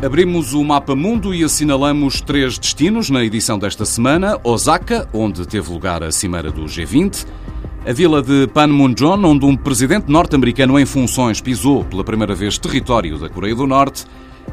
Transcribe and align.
Abrimos 0.00 0.54
o 0.54 0.62
mapa 0.62 0.94
mundo 0.94 1.34
e 1.34 1.42
assinalamos 1.42 2.20
três 2.20 2.56
destinos 2.56 3.10
na 3.10 3.24
edição 3.24 3.58
desta 3.58 3.84
semana: 3.84 4.38
Osaka, 4.44 5.08
onde 5.12 5.44
teve 5.44 5.72
lugar 5.72 6.04
a 6.04 6.12
cimeira 6.12 6.52
do 6.52 6.66
G20, 6.66 7.26
a 7.84 7.92
vila 7.92 8.22
de 8.22 8.46
Panmunjom, 8.46 9.24
onde 9.24 9.44
um 9.44 9.56
presidente 9.56 10.08
norte-americano 10.08 10.78
em 10.78 10.86
funções 10.86 11.40
pisou 11.40 11.84
pela 11.84 12.04
primeira 12.04 12.32
vez 12.32 12.58
território 12.58 13.18
da 13.18 13.28
Coreia 13.28 13.56
do 13.56 13.66
Norte, 13.66 14.04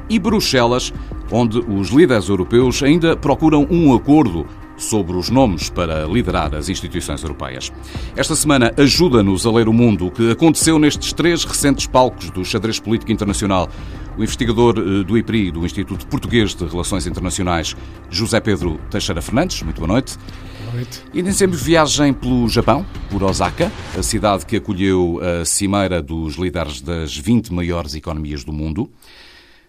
e 0.09 0.18
Bruxelas, 0.18 0.91
onde 1.31 1.59
os 1.59 1.89
líderes 1.89 2.27
europeus 2.27 2.82
ainda 2.82 3.16
procuram 3.16 3.68
um 3.70 3.93
acordo 3.93 4.48
sobre 4.78 5.16
os 5.16 5.30
nomes 5.30 5.70
para 5.70 6.05
liderar 6.05 6.54
as 6.55 6.70
instituições 6.70 7.21
europeias. 7.24 7.71
Esta 8.16 8.36
semana 8.36 8.74
ajuda-nos 8.78 9.46
a 9.46 9.52
ler 9.52 9.68
o 9.68 9.74
mundo 9.74 10.07
o 10.07 10.12
que 10.12 10.32
aconteceu 10.32 10.78
nestes 10.80 11.14
três 11.14 11.44
recentes 11.44 11.88
palcos 11.88 12.30
do 12.30 12.44
xadrez 12.44 12.80
político 12.80 13.11
internacional. 13.11 13.69
O 14.18 14.24
investigador 14.24 14.78
eh, 14.78 15.04
do 15.04 15.18
IPRI, 15.18 15.52
do 15.52 15.66
Instituto 15.66 16.07
Português 16.07 16.56
de 16.56 16.66
Relações 16.66 17.06
Internacionais, 17.06 17.75
José 18.10 18.39
Pedro 18.39 18.80
Teixeira 18.89 19.21
Fernandes. 19.21 19.61
Muito 19.61 19.78
boa 19.78 19.88
noite. 19.88 20.18
Boa 20.64 20.75
noite. 20.75 21.02
Iniciamos 21.14 21.61
viagem 21.61 22.14
pelo 22.14 22.47
Japão, 22.47 22.86
por 23.10 23.24
Osaka, 23.24 23.71
a 23.97 24.02
cidade 24.02 24.46
que 24.46 24.57
acolheu 24.57 25.19
a 25.21 25.46
cimeira 25.46 26.02
dos 26.02 26.36
líderes 26.36 26.82
das 26.82 27.16
20 27.16 27.54
maiores 27.54 27.94
economias 27.94 28.44
do 28.44 28.54
mundo. 28.54 28.89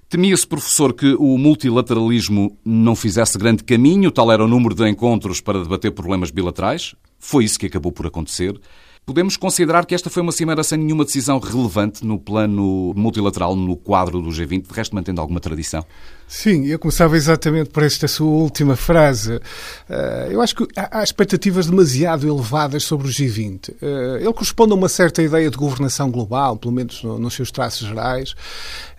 Temia-se, 0.08 0.46
professor, 0.46 0.94
que 0.94 1.16
o 1.18 1.36
multilateralismo 1.36 2.56
não 2.64 2.94
fizesse 2.94 3.36
grande 3.36 3.64
caminho, 3.64 4.12
tal 4.12 4.30
era 4.30 4.44
o 4.44 4.46
número 4.46 4.72
de 4.72 4.88
encontros 4.88 5.40
para 5.40 5.60
debater 5.60 5.90
problemas 5.90 6.30
bilaterais. 6.30 6.94
Foi 7.18 7.44
isso 7.44 7.58
que 7.58 7.66
acabou 7.66 7.90
por 7.90 8.06
acontecer. 8.06 8.56
Podemos 9.04 9.36
considerar 9.36 9.84
que 9.84 9.96
esta 9.96 10.08
foi 10.08 10.22
uma 10.22 10.30
cimeira 10.30 10.62
sem 10.62 10.78
nenhuma 10.78 11.04
decisão 11.04 11.40
relevante 11.40 12.06
no 12.06 12.20
plano 12.20 12.94
multilateral, 12.96 13.56
no 13.56 13.76
quadro 13.76 14.22
do 14.22 14.30
G20, 14.30 14.68
de 14.68 14.72
resto 14.72 14.94
mantendo 14.94 15.20
alguma 15.20 15.40
tradição? 15.40 15.84
Sim, 16.28 16.66
eu 16.66 16.76
começava 16.76 17.16
exatamente 17.16 17.70
por 17.70 17.84
esta 17.84 18.08
sua 18.08 18.26
última 18.26 18.74
frase. 18.74 19.40
Eh, 19.88 20.28
eu 20.32 20.42
acho 20.42 20.56
que 20.56 20.66
há 20.76 21.00
expectativas 21.02 21.66
demasiado 21.66 22.26
elevadas 22.26 22.82
sobre 22.82 23.06
o 23.06 23.10
G20. 23.10 23.72
Eh, 23.80 24.18
ele 24.22 24.32
corresponde 24.32 24.72
a 24.72 24.74
uma 24.74 24.88
certa 24.88 25.22
ideia 25.22 25.48
de 25.48 25.56
governação 25.56 26.10
global, 26.10 26.56
pelo 26.56 26.74
menos 26.74 27.00
nos 27.04 27.32
seus 27.32 27.52
traços 27.52 27.86
gerais, 27.86 28.34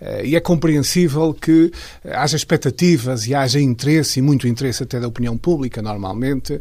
eh, 0.00 0.24
e 0.24 0.36
é 0.36 0.40
compreensível 0.40 1.34
que 1.34 1.70
haja 2.10 2.34
expectativas 2.34 3.26
e 3.26 3.34
haja 3.34 3.60
interesse, 3.60 4.20
e 4.20 4.22
muito 4.22 4.48
interesse 4.48 4.82
até 4.82 4.98
da 4.98 5.06
opinião 5.06 5.36
pública, 5.36 5.82
normalmente, 5.82 6.58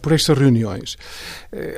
por 0.00 0.12
estas 0.12 0.38
reuniões. 0.38 0.96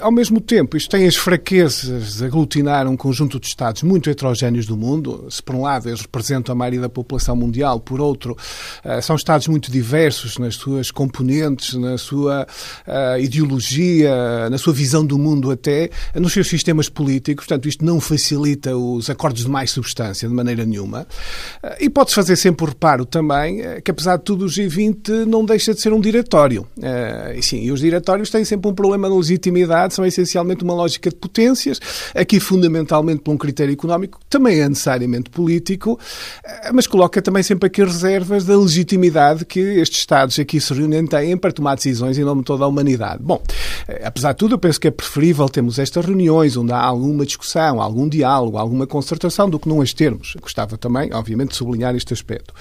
Ao 0.00 0.12
mesmo 0.12 0.40
tempo, 0.40 0.76
isto 0.76 0.90
tem 0.90 1.06
as 1.06 1.16
fraquezas 1.16 2.16
de 2.16 2.24
aglutinar 2.24 2.86
um 2.86 2.96
conjunto 2.96 3.40
de 3.40 3.46
Estados 3.46 3.82
muito 3.82 4.10
heterogéneos 4.10 4.66
do 4.66 4.76
mundo. 4.76 5.26
Se, 5.30 5.42
por 5.42 5.54
um 5.54 5.62
lado, 5.62 5.88
eles 5.88 6.02
representam 6.02 6.52
a 6.52 6.56
maioria 6.56 6.80
da 6.80 6.88
população 6.88 7.36
mundial, 7.36 7.80
por 7.80 8.00
outro, 8.00 8.25
outro. 8.30 8.44
Uh, 8.84 9.02
são 9.02 9.16
Estados 9.16 9.48
muito 9.48 9.70
diversos 9.70 10.38
nas 10.38 10.54
suas 10.54 10.90
componentes, 10.90 11.74
na 11.74 11.98
sua 11.98 12.46
uh, 12.86 13.20
ideologia, 13.20 14.48
na 14.50 14.58
sua 14.58 14.72
visão 14.72 15.04
do 15.04 15.18
mundo 15.18 15.50
até, 15.50 15.90
nos 16.14 16.32
seus 16.32 16.48
sistemas 16.48 16.88
políticos. 16.88 17.46
Portanto, 17.46 17.68
isto 17.68 17.84
não 17.84 18.00
facilita 18.00 18.76
os 18.76 19.08
acordos 19.10 19.42
de 19.42 19.50
mais 19.50 19.70
substância 19.70 20.28
de 20.28 20.34
maneira 20.34 20.64
nenhuma. 20.64 21.06
Uh, 21.62 21.68
e 21.80 21.90
pode-se 21.90 22.14
fazer 22.14 22.36
sempre 22.36 22.64
o 22.64 22.68
reparo 22.68 23.04
também 23.04 23.60
que, 23.82 23.90
apesar 23.90 24.16
de 24.16 24.24
tudo, 24.24 24.44
o 24.44 24.48
G20 24.48 25.24
não 25.24 25.44
deixa 25.44 25.74
de 25.74 25.80
ser 25.80 25.92
um 25.92 26.00
diretório. 26.00 26.66
e 27.34 27.42
sim, 27.42 27.62
e 27.62 27.72
os 27.72 27.80
diretórios 27.80 28.30
têm 28.30 28.44
sempre 28.44 28.70
um 28.70 28.74
problema 28.74 29.08
de 29.08 29.14
legitimidade, 29.14 29.94
são 29.94 30.04
essencialmente 30.04 30.64
uma 30.64 30.74
lógica 30.74 31.10
de 31.10 31.16
potências, 31.16 31.80
aqui 32.14 32.40
fundamentalmente 32.40 33.22
por 33.22 33.32
um 33.32 33.36
critério 33.36 33.72
económico, 33.72 34.20
também 34.28 34.60
é 34.60 34.68
necessariamente 34.68 35.30
político, 35.30 35.98
mas 36.72 36.86
coloca 36.86 37.20
também 37.20 37.42
sempre 37.42 37.66
aqui 37.66 37.82
reservas 37.82 38.15
reservas 38.16 38.44
da 38.44 38.56
legitimidade 38.56 39.44
que 39.44 39.60
estes 39.60 39.98
Estados 39.98 40.38
aqui 40.38 40.60
se 40.60 40.72
reúnem 40.72 41.06
têm 41.06 41.36
para 41.36 41.52
tomar 41.52 41.74
decisões 41.74 42.16
em 42.16 42.24
nome 42.24 42.40
de 42.40 42.46
toda 42.46 42.64
a 42.64 42.68
humanidade. 42.68 43.22
Bom, 43.22 43.42
eh, 43.88 44.02
apesar 44.04 44.32
de 44.32 44.38
tudo, 44.38 44.54
eu 44.54 44.58
penso 44.58 44.80
que 44.80 44.88
é 44.88 44.90
preferível 44.90 45.48
termos 45.48 45.78
estas 45.78 46.04
reuniões 46.04 46.56
onde 46.56 46.72
há 46.72 46.80
alguma 46.80 47.26
discussão, 47.26 47.80
algum 47.80 48.08
diálogo, 48.08 48.56
alguma 48.56 48.86
concertação, 48.86 49.50
do 49.50 49.58
que 49.58 49.68
não 49.68 49.80
as 49.80 49.92
termos. 49.92 50.34
Gostava 50.40 50.78
também, 50.78 51.12
obviamente, 51.12 51.50
de 51.50 51.56
sublinhar 51.56 51.94
este 51.94 52.14
aspecto. 52.14 52.54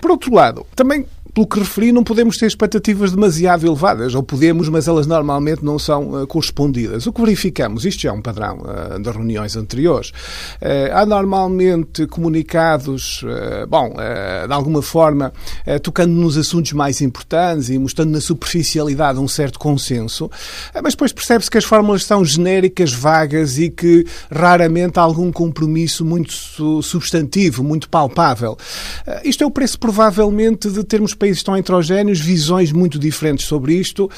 Por 0.00 0.10
outro 0.10 0.32
lado, 0.32 0.66
também 0.74 1.06
pelo 1.36 1.46
que 1.46 1.58
referi, 1.58 1.92
não 1.92 2.02
podemos 2.02 2.38
ter 2.38 2.46
expectativas 2.46 3.12
demasiado 3.12 3.66
elevadas, 3.66 4.14
ou 4.14 4.22
podemos, 4.22 4.70
mas 4.70 4.88
elas 4.88 5.06
normalmente 5.06 5.62
não 5.62 5.78
são 5.78 6.22
uh, 6.22 6.26
correspondidas. 6.26 7.06
O 7.06 7.12
que 7.12 7.20
verificamos, 7.20 7.84
isto 7.84 8.00
já 8.00 8.08
é 8.08 8.12
um 8.12 8.22
padrão 8.22 8.60
uh, 8.60 8.98
das 8.98 9.14
reuniões 9.14 9.54
anteriores, 9.54 10.08
uh, 10.62 10.94
há 10.94 11.04
normalmente 11.04 12.06
comunicados, 12.06 13.22
bom, 13.68 13.94
de 14.46 14.52
alguma 14.52 14.80
forma, 14.80 15.32
tocando 15.82 16.12
nos 16.12 16.38
assuntos 16.38 16.72
mais 16.72 17.02
importantes 17.02 17.68
e 17.68 17.78
mostrando 17.78 18.12
na 18.12 18.20
superficialidade 18.20 19.18
um 19.18 19.28
certo 19.28 19.58
consenso, 19.58 20.30
mas 20.82 20.94
depois 20.94 21.12
percebe-se 21.12 21.50
que 21.50 21.58
as 21.58 21.64
fórmulas 21.64 22.04
são 22.04 22.24
genéricas, 22.24 22.92
vagas 22.92 23.58
e 23.58 23.68
que 23.68 24.06
raramente 24.30 24.98
há 24.98 25.02
algum 25.02 25.30
compromisso 25.30 26.04
muito 26.04 26.32
substantivo, 26.82 27.62
muito 27.62 27.88
palpável. 27.88 28.56
Isto 29.24 29.44
é 29.44 29.46
o 29.46 29.50
preço, 29.50 29.78
provavelmente, 29.78 30.70
de 30.70 30.84
termos 30.84 31.12
países 31.12 31.25
tão 31.42 31.56
heterogéneos, 31.56 32.20
visões 32.20 32.72
muito 32.72 32.98
diferentes 32.98 33.46
sobre 33.46 33.74
isto. 33.74 34.10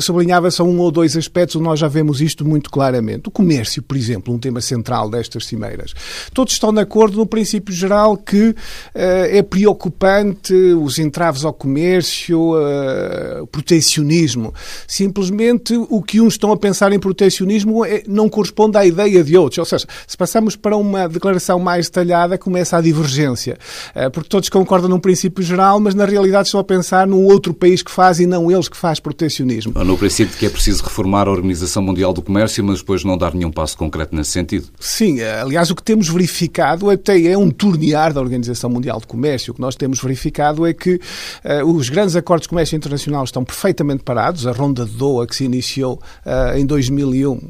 Sublinhava 0.00 0.50
só 0.50 0.64
um 0.64 0.78
ou 0.78 0.90
dois 0.90 1.16
aspectos 1.16 1.60
nós 1.60 1.78
já 1.78 1.88
vemos 1.88 2.20
isto 2.20 2.44
muito 2.44 2.70
claramente. 2.70 3.28
O 3.28 3.30
comércio, 3.30 3.82
por 3.82 3.96
exemplo, 3.96 4.34
um 4.34 4.38
tema 4.38 4.60
central 4.60 5.08
destas 5.08 5.46
cimeiras. 5.46 5.94
Todos 6.32 6.52
estão 6.52 6.72
de 6.72 6.80
acordo 6.80 7.16
no 7.16 7.26
princípio 7.26 7.74
geral 7.74 8.16
que 8.16 8.50
uh, 8.50 8.54
é 8.94 9.42
preocupante 9.42 10.52
os 10.54 10.98
entraves 10.98 11.44
ao 11.44 11.52
comércio, 11.52 12.54
uh, 12.54 13.46
protecionismo. 13.48 14.52
Simplesmente 14.86 15.74
o 15.74 16.02
que 16.02 16.20
uns 16.20 16.34
estão 16.34 16.52
a 16.52 16.56
pensar 16.56 16.92
em 16.92 16.98
protecionismo 16.98 17.84
é, 17.84 18.02
não 18.06 18.28
corresponde 18.28 18.76
à 18.76 18.84
ideia 18.84 19.22
de 19.22 19.36
outros. 19.36 19.58
Ou 19.58 19.64
seja, 19.64 19.86
se 20.06 20.16
passamos 20.16 20.56
para 20.56 20.76
uma 20.76 21.08
declaração 21.08 21.58
mais 21.58 21.86
detalhada, 21.86 22.36
começa 22.38 22.76
a 22.76 22.80
divergência. 22.80 23.58
Uh, 23.94 24.10
porque 24.10 24.28
todos 24.28 24.48
concordam 24.48 24.88
num 24.88 25.00
princípio 25.00 25.42
geral, 25.42 25.80
mas 25.80 25.94
na 25.94 26.04
realidade 26.04 26.41
estão 26.48 26.60
a 26.60 26.64
pensar 26.64 27.06
num 27.06 27.24
outro 27.24 27.52
país 27.54 27.82
que 27.82 27.90
faz 27.90 28.20
e 28.20 28.26
não 28.26 28.50
eles 28.50 28.68
que 28.68 28.76
faz 28.76 29.00
protecionismo. 29.00 29.72
No 29.84 29.96
princípio 29.96 30.32
de 30.32 30.38
que 30.38 30.46
é 30.46 30.50
preciso 30.50 30.82
reformar 30.82 31.28
a 31.28 31.30
Organização 31.30 31.82
Mundial 31.82 32.12
do 32.12 32.22
Comércio, 32.22 32.64
mas 32.64 32.78
depois 32.78 33.04
não 33.04 33.16
dar 33.16 33.34
nenhum 33.34 33.50
passo 33.50 33.76
concreto 33.76 34.14
nesse 34.14 34.30
sentido. 34.30 34.68
Sim, 34.78 35.20
aliás, 35.20 35.70
o 35.70 35.74
que 35.74 35.82
temos 35.82 36.08
verificado 36.08 36.90
até 36.90 37.20
é 37.26 37.36
um 37.36 37.50
tornear 37.50 38.12
da 38.12 38.20
Organização 38.20 38.70
Mundial 38.70 39.00
do 39.00 39.06
Comércio. 39.06 39.52
O 39.52 39.54
que 39.54 39.60
nós 39.60 39.76
temos 39.76 40.00
verificado 40.00 40.66
é 40.66 40.72
que 40.72 40.94
uh, 40.94 41.64
os 41.64 41.88
grandes 41.88 42.16
acordos 42.16 42.42
de 42.44 42.48
comércio 42.48 42.76
internacional 42.76 43.24
estão 43.24 43.44
perfeitamente 43.44 44.02
parados. 44.02 44.46
A 44.46 44.52
ronda 44.52 44.84
de 44.84 44.92
Doha, 44.92 45.26
que 45.26 45.36
se 45.36 45.44
iniciou 45.44 46.00
uh, 46.26 46.56
em 46.56 46.66
2001, 46.66 47.40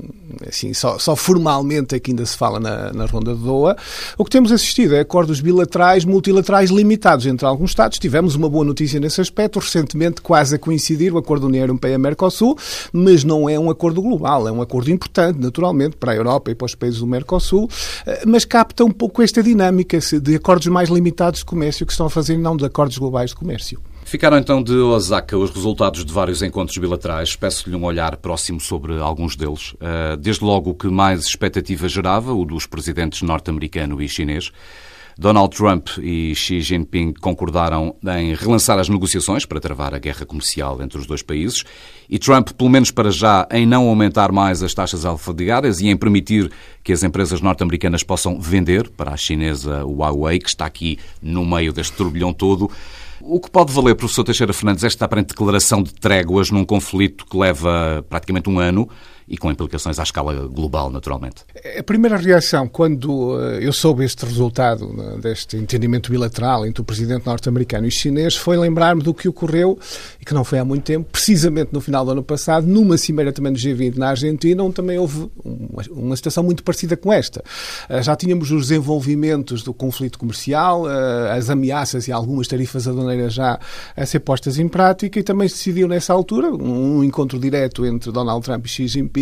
assim, 0.48 0.72
só, 0.72 0.98
só 0.98 1.16
formalmente 1.16 1.94
é 1.94 2.00
que 2.00 2.12
ainda 2.12 2.24
se 2.24 2.36
fala 2.36 2.60
na, 2.60 2.92
na 2.92 3.06
ronda 3.06 3.34
de 3.34 3.42
Doha. 3.42 3.76
O 4.16 4.24
que 4.24 4.30
temos 4.30 4.52
assistido 4.52 4.94
é 4.94 5.00
acordos 5.00 5.40
bilaterais, 5.40 6.04
multilaterais 6.04 6.70
limitados 6.70 7.26
entre 7.26 7.46
alguns 7.46 7.72
Estados. 7.72 7.98
Tivemos 7.98 8.34
uma 8.34 8.48
boa 8.48 8.64
notícia 8.64 9.00
nesse 9.00 9.20
aspecto, 9.20 9.58
recentemente 9.58 10.20
quase 10.20 10.54
a 10.54 10.58
coincidir 10.58 11.14
o 11.14 11.18
acordo 11.18 11.46
União 11.46 11.62
Europeia-Mercosul, 11.62 12.56
mas 12.92 13.24
não 13.24 13.48
é 13.48 13.58
um 13.58 13.70
acordo 13.70 14.02
global, 14.02 14.46
é 14.46 14.52
um 14.52 14.60
acordo 14.60 14.90
importante, 14.90 15.38
naturalmente, 15.40 15.96
para 15.96 16.12
a 16.12 16.14
Europa 16.14 16.50
e 16.50 16.54
para 16.54 16.66
os 16.66 16.74
países 16.74 17.00
do 17.00 17.06
Mercosul, 17.06 17.68
eh, 18.06 18.22
mas 18.26 18.44
capta 18.44 18.84
um 18.84 18.90
pouco 18.90 19.22
esta 19.22 19.42
dinâmica 19.42 19.98
de 19.98 20.34
acordos 20.36 20.66
mais 20.66 20.90
limitados 20.90 21.40
de 21.40 21.46
comércio 21.46 21.86
que 21.86 21.92
estão 21.92 22.06
a 22.06 22.10
fazer, 22.10 22.36
não 22.36 22.56
de 22.56 22.64
acordos 22.66 22.98
globais 22.98 23.30
de 23.30 23.36
comércio. 23.36 23.80
Ficaram 24.12 24.36
então 24.36 24.62
de 24.62 24.74
Osaka 24.74 25.38
os 25.38 25.48
resultados 25.48 26.04
de 26.04 26.12
vários 26.12 26.42
encontros 26.42 26.76
bilaterais. 26.76 27.34
Peço-lhe 27.34 27.74
um 27.74 27.82
olhar 27.82 28.14
próximo 28.18 28.60
sobre 28.60 28.98
alguns 28.98 29.36
deles. 29.36 29.74
Eh, 29.80 30.18
desde 30.18 30.44
logo 30.44 30.68
o 30.68 30.74
que 30.74 30.86
mais 30.86 31.24
expectativa 31.24 31.88
gerava, 31.88 32.30
o 32.30 32.44
dos 32.44 32.66
presidentes 32.66 33.22
norte-americano 33.22 34.02
e 34.02 34.06
chinês. 34.06 34.52
Donald 35.18 35.56
Trump 35.56 35.88
e 35.98 36.34
Xi 36.34 36.60
Jinping 36.60 37.14
concordaram 37.22 37.96
em 38.18 38.34
relançar 38.34 38.78
as 38.78 38.90
negociações 38.90 39.46
para 39.46 39.60
travar 39.60 39.94
a 39.94 39.98
guerra 39.98 40.26
comercial 40.26 40.82
entre 40.82 40.98
os 40.98 41.06
dois 41.06 41.22
países 41.22 41.64
e 42.08 42.18
Trump, 42.18 42.50
pelo 42.50 42.68
menos 42.68 42.90
para 42.90 43.10
já, 43.10 43.48
em 43.50 43.64
não 43.64 43.88
aumentar 43.88 44.30
mais 44.30 44.62
as 44.62 44.74
taxas 44.74 45.06
alfandegárias 45.06 45.80
e 45.80 45.88
em 45.88 45.96
permitir 45.96 46.52
que 46.84 46.92
as 46.92 47.02
empresas 47.02 47.40
norte-americanas 47.40 48.02
possam 48.02 48.38
vender 48.38 48.90
para 48.90 49.12
a 49.12 49.16
chinesa 49.16 49.82
Huawei, 49.84 50.38
que 50.38 50.50
está 50.50 50.66
aqui 50.66 50.98
no 51.22 51.46
meio 51.46 51.72
deste 51.72 51.96
turbilhão 51.96 52.34
todo. 52.34 52.70
O 53.24 53.38
que 53.38 53.48
pode 53.48 53.72
valer, 53.72 53.94
professor 53.94 54.24
Teixeira 54.24 54.52
Fernandes, 54.52 54.82
esta 54.82 55.04
aparente 55.04 55.28
declaração 55.28 55.80
de 55.80 55.94
tréguas 55.94 56.50
num 56.50 56.64
conflito 56.64 57.24
que 57.24 57.36
leva 57.36 58.04
praticamente 58.08 58.50
um 58.50 58.58
ano 58.58 58.88
e 59.32 59.38
com 59.38 59.50
implicações 59.50 59.98
à 59.98 60.02
escala 60.02 60.46
global, 60.46 60.90
naturalmente. 60.90 61.36
A 61.78 61.82
primeira 61.82 62.18
reação, 62.18 62.68
quando 62.68 63.40
eh, 63.40 63.60
eu 63.62 63.72
soube 63.72 64.04
este 64.04 64.26
resultado 64.26 64.86
né, 64.92 65.16
deste 65.22 65.56
entendimento 65.56 66.10
bilateral 66.10 66.66
entre 66.66 66.82
o 66.82 66.84
presidente 66.84 67.24
norte-americano 67.24 67.86
e 67.86 67.90
chinês, 67.90 68.36
foi 68.36 68.58
lembrar-me 68.58 69.02
do 69.02 69.14
que 69.14 69.26
ocorreu, 69.26 69.78
e 70.20 70.24
que 70.26 70.34
não 70.34 70.44
foi 70.44 70.58
há 70.58 70.64
muito 70.66 70.84
tempo, 70.84 71.08
precisamente 71.10 71.72
no 71.72 71.80
final 71.80 72.04
do 72.04 72.10
ano 72.10 72.22
passado, 72.22 72.66
numa 72.66 72.98
cimeira 72.98 73.32
também 73.32 73.54
do 73.54 73.58
G20 73.58 73.96
na 73.96 74.10
Argentina, 74.10 74.62
onde 74.62 74.74
também 74.74 74.98
houve 74.98 75.30
uma, 75.90 76.14
situação 76.14 76.44
muito 76.44 76.62
parecida 76.62 76.94
com 76.94 77.10
esta. 77.10 77.42
Eh, 77.88 78.02
já 78.02 78.14
tínhamos 78.14 78.50
os 78.50 78.68
desenvolvimentos 78.68 79.62
do 79.62 79.72
conflito 79.72 80.18
comercial, 80.18 80.86
eh, 80.86 81.38
as 81.38 81.48
ameaças 81.48 82.06
e 82.06 82.12
algumas 82.12 82.46
tarifas 82.46 82.86
aduaneiras 82.86 83.32
já 83.32 83.58
a 83.96 84.04
ser 84.04 84.20
postas 84.20 84.58
em 84.58 84.68
prática, 84.68 85.18
e 85.18 85.22
também 85.22 85.48
se 85.48 85.54
decidiu 85.54 85.88
nessa 85.88 86.12
altura, 86.12 86.52
um 86.52 87.02
encontro 87.02 87.38
direto 87.38 87.86
entre 87.86 88.12
Donald 88.12 88.44
Trump 88.44 88.66
e 88.66 88.68
Xi 88.68 88.86
Jinping, 88.86 89.21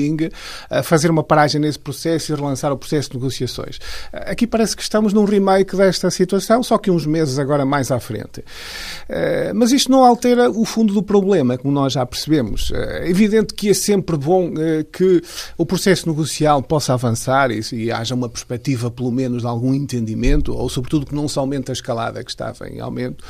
A 0.69 0.83
fazer 0.83 1.11
uma 1.11 1.23
paragem 1.23 1.61
nesse 1.61 1.79
processo 1.79 2.33
e 2.33 2.35
relançar 2.35 2.73
o 2.73 2.77
processo 2.77 3.11
de 3.11 3.17
negociações. 3.17 3.79
Aqui 4.13 4.47
parece 4.47 4.77
que 4.77 4.83
estamos 4.83 5.13
num 5.13 5.25
remake 5.25 5.77
desta 5.77 6.11
situação, 6.11 6.63
só 6.63 6.79
que 6.79 6.91
uns 6.91 7.07
meses 7.07 7.39
agora 7.39 7.65
mais 7.65 7.91
à 7.91 8.01
frente. 8.01 8.45
Eh, 9.09 9.53
mas 9.55 9.73
isto 9.73 9.91
não 9.91 10.05
altera 10.05 10.51
o 10.51 10.65
fundo 10.65 10.95
do 10.95 11.03
problema, 11.03 11.59
como 11.59 11.73
nós 11.73 11.93
já 11.93 12.05
percebemos. 12.07 12.71
Eh, 12.73 13.07
é 13.07 13.11
evidente 13.11 13.55
que 13.55 13.71
é 13.71 13.75
sempre 13.75 14.17
bom 14.17 14.53
eh, 14.57 14.85
que 14.91 15.23
o 15.57 15.67
processo 15.67 16.09
negocial 16.09 16.63
possa 16.63 16.95
avançar 16.95 17.51
e 17.51 17.91
haja 17.91 18.15
uma 18.15 18.29
perspectiva, 18.29 18.91
pelo 18.91 19.11
menos, 19.11 19.43
de 19.43 19.49
algum 19.49 19.75
entendimento, 19.75 20.53
ou 20.57 20.69
sobretudo 20.69 21.07
que 21.07 21.15
não 21.15 21.29
se 21.29 21.39
aumente 21.39 21.71
a 21.71 21.73
escalada 21.73 22.23
que 22.23 22.31
estava 22.31 22.69
em 22.69 22.81
aumento 22.81 23.25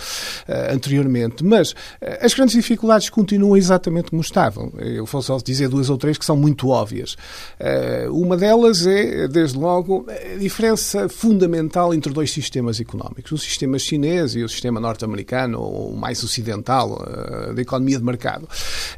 anteriormente. 0.71 1.45
Mas 1.45 1.75
as 2.21 2.35
grandes 2.35 2.55
dificuldades 2.55 3.09
continuam 3.09 3.57
exatamente 3.57 4.11
como 4.11 4.23
estavam. 4.23 4.73
Eu 4.79 5.05
vou 5.05 5.23
só 5.23 5.39
dizer 5.39 5.69
duas 5.69 5.89
ou 5.91 5.97
três 5.97 6.19
que 6.19 6.25
são 6.25 6.37
muito 6.37 6.50
muito 6.51 6.69
óbvias. 6.69 7.17
Eh, 7.59 8.07
uma 8.11 8.37
delas 8.37 8.87
é, 8.87 9.27
desde 9.29 9.57
logo, 9.59 10.07
a 10.09 10.37
diferença 10.37 11.09
fundamental 11.09 11.95
entre 11.95 12.13
dois 12.13 12.31
sistemas 12.31 12.81
económicos, 12.81 13.33
o 13.33 13.39
sistema 13.39 13.79
chinês 13.79 14.35
e 14.35 14.43
o 14.43 14.49
sistema 14.49 14.81
norte-americano, 14.81 15.61
ou 15.61 15.97
mais 15.97 16.23
ocidental, 16.23 17.03
eh, 17.07 17.55
da 17.55 17.63
economia 17.63 17.99
de 17.99 18.05
mercado. 18.05 18.49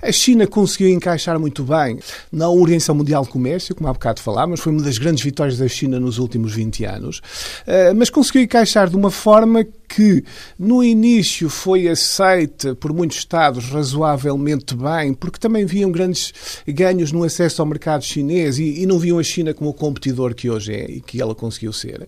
A 0.00 0.10
China 0.10 0.46
conseguiu 0.46 0.88
encaixar 0.88 1.38
muito 1.38 1.62
bem 1.62 1.99
na 2.31 2.49
Organização 2.49 2.94
Mundial 2.94 3.22
de 3.22 3.28
Comércio, 3.28 3.75
como 3.75 3.88
há 3.88 3.93
bocado 3.93 4.20
falámos, 4.20 4.60
foi 4.60 4.72
uma 4.72 4.82
das 4.82 4.99
grandes 4.99 5.22
vitórias 5.22 5.58
da 5.58 5.69
China 5.69 6.00
nos 6.00 6.19
últimos 6.19 6.54
20 6.54 6.84
anos, 6.84 7.20
eh, 7.66 7.93
mas 7.93 8.10
conseguiu 8.10 8.43
encaixar 8.43 8.88
de 8.88 8.96
uma 8.96 9.10
forma 9.10 9.64
que 9.94 10.25
no 10.59 10.83
início 10.83 11.50
foi 11.50 11.87
aceita 11.89 12.75
por 12.75 12.93
muitos 12.93 13.19
Estados 13.19 13.67
razoavelmente 13.67 14.75
bem, 14.75 15.12
porque 15.12 15.39
também 15.39 15.67
viam 15.67 15.93
grandes 15.93 16.33
ganhos 16.67 17.12
no 17.12 17.23
acesso 17.25 17.61
ao 17.61 17.67
mercado 17.67 18.03
chinês 18.03 18.59
e, 18.59 18.83
e 18.83 18.87
não 18.87 18.99
viam 18.99 19.19
a 19.19 19.23
China 19.23 19.53
como 19.53 19.71
o 19.71 19.75
competidor 19.75 20.35
que 20.35 20.49
hoje 20.49 20.73
é 20.73 20.91
e 20.91 21.00
que 21.00 21.21
ela 21.21 21.35
conseguiu 21.35 21.73
ser. 21.73 22.06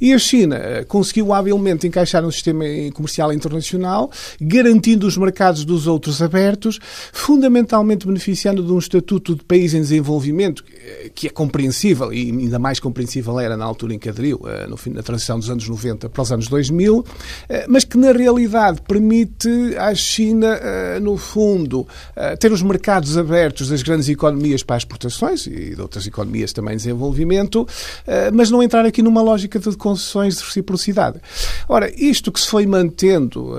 E 0.00 0.12
a 0.12 0.18
China 0.18 0.56
eh, 0.56 0.84
conseguiu 0.84 1.32
habilmente 1.32 1.86
encaixar 1.86 2.22
no 2.22 2.32
sistema 2.32 2.64
comercial 2.94 3.32
internacional, 3.32 4.10
garantindo 4.40 5.06
os 5.06 5.16
mercados 5.16 5.64
dos 5.64 5.86
outros 5.86 6.22
abertos, 6.22 6.78
fundamentalmente 7.12 8.06
beneficiando 8.06 8.62
de 8.62 8.72
um 8.72 8.78
estatuto 8.78 9.34
de 9.34 9.44
país 9.44 9.74
em 9.74 9.80
desenvolvimento 9.80 10.64
eh, 10.74 11.10
que 11.14 11.26
é 11.26 11.30
compreensível 11.30 12.12
e 12.12 12.30
ainda 12.30 12.58
mais 12.58 12.80
compreensível 12.80 13.38
era 13.38 13.56
na 13.56 13.64
altura 13.64 13.94
em 13.94 13.98
que 13.98 14.08
aderiu, 14.08 14.40
eh, 14.46 14.66
no 14.66 14.76
fim 14.76 14.92
da 14.92 15.02
transição 15.02 15.38
dos 15.38 15.50
anos 15.50 15.68
90 15.68 16.08
para 16.08 16.22
os 16.22 16.32
anos 16.32 16.48
2000, 16.48 17.04
eh, 17.06 17.25
mas 17.68 17.84
que 17.84 17.96
na 17.96 18.12
realidade 18.12 18.80
permite 18.82 19.48
à 19.78 19.94
China, 19.94 20.58
eh, 20.60 20.98
no 21.00 21.16
fundo, 21.16 21.86
eh, 22.14 22.36
ter 22.36 22.52
os 22.52 22.62
mercados 22.62 23.16
abertos 23.16 23.68
das 23.68 23.82
grandes 23.82 24.08
economias 24.08 24.62
para 24.62 24.76
exportações 24.76 25.46
e 25.46 25.74
de 25.74 25.80
outras 25.80 26.06
economias 26.06 26.52
também 26.52 26.74
em 26.74 26.76
desenvolvimento, 26.76 27.66
mas 28.32 28.50
não 28.50 28.62
entrar 28.62 28.84
aqui 28.84 29.02
numa 29.02 29.22
lógica 29.22 29.58
de 29.58 29.76
concessões 29.76 30.36
de 30.36 30.44
reciprocidade. 30.44 31.18
Ora, 31.68 31.90
isto 31.96 32.30
que 32.30 32.40
se 32.40 32.48
foi 32.48 32.66
mantendo 32.66 33.54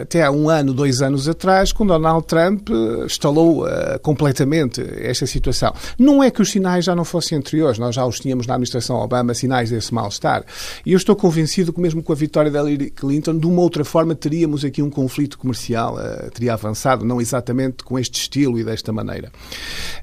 até 0.00 0.22
há 0.22 0.30
um 0.30 0.48
ano, 0.48 0.72
dois 0.72 1.02
anos 1.02 1.28
atrás, 1.28 1.72
com 1.72 1.86
Donald 1.86 2.26
Trump 2.26 2.68
instalou 3.04 3.66
completamente 4.02 4.84
esta 4.98 5.26
situação. 5.26 5.72
Não 5.98 6.22
é 6.22 6.30
que 6.30 6.42
os 6.42 6.50
sinais 6.50 6.84
já 6.84 6.94
não 6.94 7.04
fossem 7.04 7.38
anteriores, 7.38 7.78
nós 7.78 7.94
já 7.94 8.04
os 8.04 8.20
tínhamos 8.20 8.46
na 8.46 8.54
administração 8.54 8.96
Obama, 8.96 9.34
sinais 9.34 9.70
desse 9.70 9.92
mal-estar. 9.92 10.44
E 10.84 10.92
eu 10.92 10.96
estou 10.96 11.16
convencido 11.16 11.72
que 11.72 11.80
mesmo 11.80 12.02
com 12.02 12.12
a 12.12 12.16
vitória 12.16 12.50
da 12.50 12.60
Hillary 12.60 12.90
Clinton, 12.98 13.38
de 13.38 13.46
uma 13.46 13.62
outra 13.62 13.84
forma 13.84 14.14
teríamos 14.14 14.64
aqui 14.64 14.82
um 14.82 14.90
conflito 14.90 15.38
comercial, 15.38 15.96
uh, 15.96 16.30
teria 16.30 16.54
avançado, 16.54 17.04
não 17.04 17.20
exatamente 17.20 17.84
com 17.84 17.98
este 17.98 18.20
estilo 18.20 18.58
e 18.58 18.64
desta 18.64 18.92
maneira. 18.92 19.30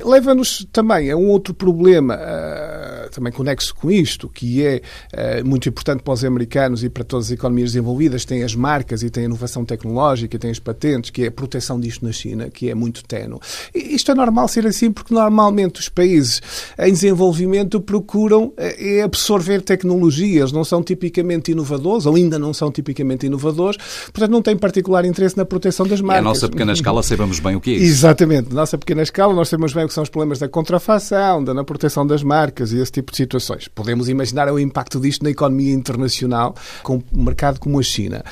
Leva-nos 0.01 0.65
também 0.71 1.11
a 1.11 1.17
um 1.17 1.27
outro 1.27 1.53
problema, 1.53 2.15
uh, 2.15 3.09
também 3.11 3.31
conexo 3.31 3.75
com 3.75 3.91
isto, 3.91 4.29
que 4.29 4.63
é 4.63 4.81
uh, 5.13 5.45
muito 5.45 5.67
importante 5.67 6.01
para 6.01 6.13
os 6.13 6.23
americanos 6.23 6.83
e 6.83 6.89
para 6.89 7.03
todas 7.03 7.27
as 7.27 7.31
economias 7.31 7.71
desenvolvidas, 7.71 8.25
tem 8.25 8.43
as 8.43 8.55
marcas 8.55 9.03
e 9.03 9.09
tem 9.09 9.23
a 9.23 9.25
inovação 9.25 9.65
tecnológica, 9.65 10.39
tem 10.39 10.51
as 10.51 10.59
patentes, 10.59 11.09
que 11.09 11.23
é 11.23 11.27
a 11.27 11.31
proteção 11.31 11.79
disto 11.79 12.05
na 12.05 12.11
China, 12.11 12.49
que 12.49 12.69
é 12.69 12.75
muito 12.75 13.03
tenue. 13.03 13.39
Isto 13.73 14.11
é 14.11 14.15
normal 14.15 14.47
ser 14.47 14.65
assim, 14.65 14.91
porque 14.91 15.13
normalmente 15.13 15.79
os 15.79 15.89
países 15.89 16.41
em 16.79 16.91
desenvolvimento 16.91 17.81
procuram 17.81 18.53
é 18.57 19.01
absorver 19.01 19.61
tecnologias, 19.61 20.51
não 20.51 20.63
são 20.63 20.81
tipicamente 20.81 21.51
inovadores, 21.51 22.05
ou 22.05 22.15
ainda 22.15 22.39
não 22.39 22.53
são 22.53 22.71
tipicamente 22.75 23.25
inovadores, 23.25 23.77
portanto 24.05 24.31
não 24.31 24.41
tem 24.41 24.55
particular 24.55 25.05
interesse 25.05 25.37
na 25.37 25.45
proteção 25.45 25.87
das 25.87 26.01
marcas. 26.01 26.23
E 26.23 26.25
a 26.25 26.29
nossa 26.29 26.49
pequena 26.49 26.73
escala 26.73 27.01
sabemos 27.03 27.39
bem 27.39 27.55
o 27.55 27.61
que 27.61 27.71
é 27.71 27.73
isso. 27.73 27.85
Exatamente, 27.85 28.49
na 28.49 28.61
nossa 28.61 28.77
pequena 28.77 29.01
escala 29.01 29.33
nós 29.33 29.49
sabemos 29.49 29.73
bem 29.73 29.85
o 29.85 29.87
que 29.87 29.93
são 29.93 30.03
os 30.03 30.09
problemas 30.09 30.39
da 30.39 30.47
contrafação, 30.47 31.43
da 31.43 31.53
na 31.53 31.63
proteção 31.63 32.05
das 32.05 32.21
marcas 32.21 32.71
e 32.71 32.79
esse 32.79 32.91
tipo 32.91 33.11
de 33.11 33.17
situações. 33.17 33.67
Podemos 33.67 34.09
imaginar 34.09 34.51
o 34.51 34.59
impacto 34.59 34.99
disto 34.99 35.23
na 35.23 35.29
economia 35.29 35.73
internacional 35.73 36.55
com 36.83 37.01
um 37.13 37.23
mercado 37.23 37.59
como 37.59 37.79
a 37.79 37.83
China. 37.83 38.23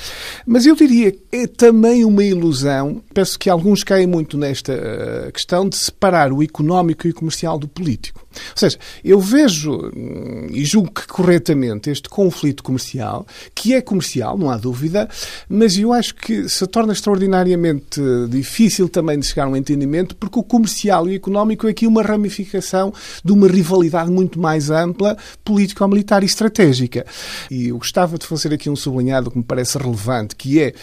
Mas 0.46 0.66
eu 0.66 0.76
diria 0.76 1.12
que 1.12 1.20
é 1.32 1.48
também 1.48 2.06
uma 2.06 2.24
ilusão, 2.24 3.02
penso 3.14 3.40
que 3.40 3.50
alguns 3.50 3.84
caem 3.84 4.08
muito 4.08 4.38
nesta 4.38 4.74
uh, 4.74 5.32
questão 5.32 5.68
de 5.68 5.76
separar 5.76 6.32
o 6.32 6.44
económico 6.44 7.08
e 7.08 7.12
o 7.12 7.14
comercial 7.14 7.58
do 7.58 7.68
político. 7.68 8.23
Ou 8.52 8.58
seja, 8.58 8.78
eu 9.04 9.20
vejo 9.20 9.92
hum, 9.96 10.48
e 10.52 10.64
julgo 10.66 10.92
que 10.92 11.08
corretamente 11.08 11.90
este 11.90 12.10
conflito 12.10 12.64
comercial, 12.64 13.26
que 13.54 13.74
é 13.74 13.82
comercial, 13.82 14.38
não 14.38 14.50
há 14.50 14.58
dúvida, 14.58 15.10
mas 15.48 15.78
eu 15.78 15.94
acho 15.94 16.16
que 16.16 16.48
se 16.50 16.66
torna 16.68 16.94
extraordinariamente 16.94 18.02
difícil 18.30 18.90
também 18.90 19.20
de 19.20 19.26
chegar 19.26 19.46
a 19.46 19.50
um 19.50 19.56
entendimento, 19.56 20.16
porque 20.16 20.40
o 20.40 20.44
comercial 20.44 21.08
e 21.08 21.14
o 21.14 21.16
económico 21.16 21.68
é 21.68 21.72
aqui 21.72 21.88
uma 21.88 22.02
ramificação 22.02 22.94
de 23.24 23.32
uma 23.32 23.48
rivalidade 23.48 24.12
muito 24.12 24.40
mais 24.40 24.70
ampla, 24.70 25.18
político-militar 25.44 26.24
e 26.24 26.26
estratégica. 26.26 27.06
E 27.50 27.70
eu 27.70 27.78
gostava 27.78 28.18
de 28.18 28.26
fazer 28.26 28.54
aqui 28.54 28.70
um 28.70 28.76
sublinhado 28.76 29.32
que 29.32 29.38
me 29.38 29.44
parece 29.44 29.78
relevante, 29.78 30.36
que 30.36 30.62
é 30.62 30.74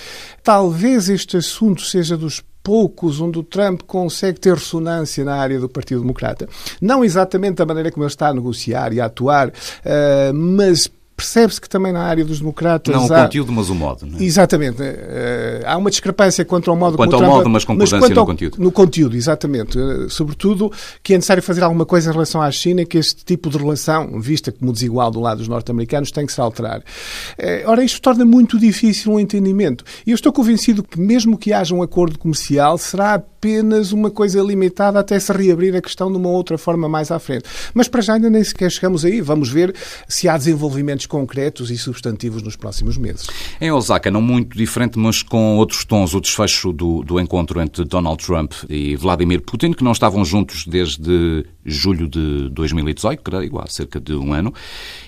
talvez 0.42 1.08
este 1.08 1.36
assunto 1.36 1.82
seja 1.82 2.16
dos 2.16 2.42
poucos 2.70 3.20
onde 3.20 3.36
o 3.36 3.42
Trump 3.42 3.82
consegue 3.84 4.38
ter 4.38 4.54
ressonância 4.54 5.24
na 5.24 5.34
área 5.34 5.58
do 5.58 5.68
Partido 5.68 6.02
Democrata. 6.02 6.48
Não 6.80 7.04
exatamente 7.04 7.56
da 7.56 7.66
maneira 7.66 7.90
como 7.90 8.04
ele 8.04 8.12
está 8.12 8.28
a 8.28 8.32
negociar 8.32 8.92
e 8.92 9.00
a 9.00 9.06
atuar, 9.06 9.48
uh, 9.48 10.32
mas 10.32 10.88
percebe-se 11.20 11.60
que 11.60 11.68
também 11.68 11.92
na 11.92 12.02
área 12.02 12.24
dos 12.24 12.40
democratas. 12.40 12.94
Não 12.94 13.02
há... 13.02 13.04
o 13.04 13.22
conteúdo, 13.24 13.52
mas 13.52 13.68
o 13.68 13.74
modo. 13.74 14.08
É? 14.18 14.24
Exatamente. 14.24 14.80
Uh, 14.80 15.66
há 15.66 15.76
uma 15.76 15.90
discrepância 15.90 16.44
quanto 16.46 16.70
ao 16.70 16.76
modo 16.76 16.96
quanto 16.96 17.14
ao 17.14 17.20
Trump, 17.20 17.32
modo, 17.34 17.50
mas 17.50 17.64
concordância 17.64 18.00
mas 18.00 18.10
no 18.10 18.26
conteúdo. 18.26 18.56
No 18.58 18.72
conteúdo, 18.72 19.16
exatamente. 19.16 19.78
Uh, 19.78 20.08
sobretudo 20.08 20.72
que 21.02 21.12
é 21.12 21.16
necessário 21.16 21.42
fazer 21.42 21.62
alguma 21.62 21.84
coisa 21.84 22.08
em 22.08 22.12
relação 22.12 22.40
à 22.40 22.50
China, 22.50 22.84
que 22.86 22.96
este 22.96 23.22
tipo 23.24 23.50
de 23.50 23.58
relação, 23.58 24.18
vista 24.20 24.50
como 24.50 24.72
desigual 24.72 25.10
do 25.10 25.20
lado 25.20 25.38
dos 25.38 25.48
norte-americanos, 25.48 26.10
tem 26.10 26.24
que 26.24 26.32
se 26.32 26.40
alterar. 26.40 26.80
Uh, 26.80 27.68
ora, 27.68 27.84
isto 27.84 28.00
torna 28.00 28.24
muito 28.24 28.58
difícil 28.58 29.12
um 29.12 29.20
entendimento. 29.20 29.84
E 30.06 30.12
eu 30.12 30.14
estou 30.14 30.32
convencido 30.32 30.82
que, 30.82 30.98
mesmo 30.98 31.36
que 31.36 31.52
haja 31.52 31.74
um 31.74 31.82
acordo 31.82 32.18
comercial, 32.18 32.78
será 32.78 33.14
apenas 33.14 33.92
uma 33.92 34.10
coisa 34.10 34.40
limitada 34.42 34.98
até 34.98 35.18
se 35.18 35.32
reabrir 35.32 35.74
a 35.76 35.80
questão 35.80 36.10
de 36.10 36.16
uma 36.16 36.28
outra 36.28 36.56
forma 36.56 36.88
mais 36.88 37.10
à 37.10 37.18
frente. 37.18 37.44
Mas 37.74 37.88
para 37.88 38.00
já 38.00 38.14
ainda 38.14 38.30
nem 38.30 38.42
sequer 38.42 38.70
chegamos 38.70 39.04
aí. 39.04 39.20
Vamos 39.20 39.50
ver 39.50 39.74
se 40.08 40.28
há 40.28 40.36
desenvolvimentos 40.36 41.06
concretos 41.10 41.70
e 41.70 41.76
substantivos 41.76 42.40
nos 42.42 42.54
próximos 42.54 42.96
meses. 42.96 43.26
Em 43.60 43.70
Osaka, 43.72 44.10
não 44.10 44.22
muito 44.22 44.56
diferente, 44.56 44.98
mas 44.98 45.22
com 45.22 45.58
outros 45.58 45.84
tons, 45.84 46.14
o 46.14 46.20
desfecho 46.20 46.72
do, 46.72 47.02
do 47.02 47.18
encontro 47.20 47.60
entre 47.60 47.84
Donald 47.84 48.24
Trump 48.24 48.52
e 48.68 48.94
Vladimir 48.94 49.42
Putin, 49.42 49.72
que 49.72 49.82
não 49.82 49.92
estavam 49.92 50.24
juntos 50.24 50.64
desde 50.66 51.44
julho 51.66 52.08
de 52.08 52.48
2018, 52.50 53.22
creio, 53.22 53.58
há 53.58 53.66
cerca 53.66 54.00
de 54.00 54.14
um 54.14 54.32
ano. 54.32 54.54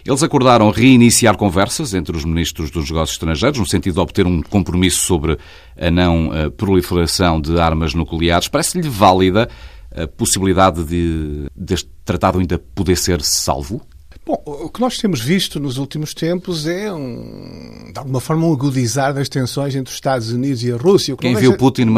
Eles 0.05 0.23
acordaram 0.23 0.71
reiniciar 0.71 1.37
conversas 1.37 1.95
entre 1.95 2.17
os 2.17 2.25
ministros 2.25 2.71
dos 2.71 2.91
negócios 2.91 3.15
estrangeiros, 3.15 3.61
no 3.61 3.67
sentido 3.67 3.95
de 3.95 4.01
obter 4.01 4.27
um 4.27 4.43
compromisso 4.43 5.07
sobre 5.07 5.39
a 5.79 5.91
não 5.91 6.35
eh, 6.35 6.51
proliferação 6.51 7.41
de 7.41 7.59
armas 7.59 7.95
nucleares. 7.95 8.49
Parece-lhe 8.49 8.89
válida 8.89 9.49
a 9.95 10.07
possibilidade 10.07 10.85
de 10.85 11.47
deste 11.55 11.89
tratado 12.05 12.39
ainda 12.39 12.59
poder 12.59 12.97
ser 12.97 13.23
salvo? 13.23 13.81
Bom, 14.25 14.41
o 14.45 14.69
que 14.69 14.81
nós 14.81 14.99
temos 14.99 15.21
visto 15.21 15.59
nos 15.59 15.79
últimos 15.79 16.15
tempos 16.15 16.67
é 16.67 16.93
um 16.93 17.73
de 17.93 17.99
alguma 17.99 18.21
forma, 18.21 18.47
um 18.47 18.53
agudizar 18.53 19.13
das 19.13 19.29
tensões 19.29 19.75
entre 19.75 19.91
os 19.91 19.97
Estados 19.97 20.31
Unidos 20.31 20.65
e 20.65 20.73
a 20.73 20.77
Rússia. 20.77 21.15
Quem 21.17 21.35
viu 21.35 21.57
Putin 21.57 21.89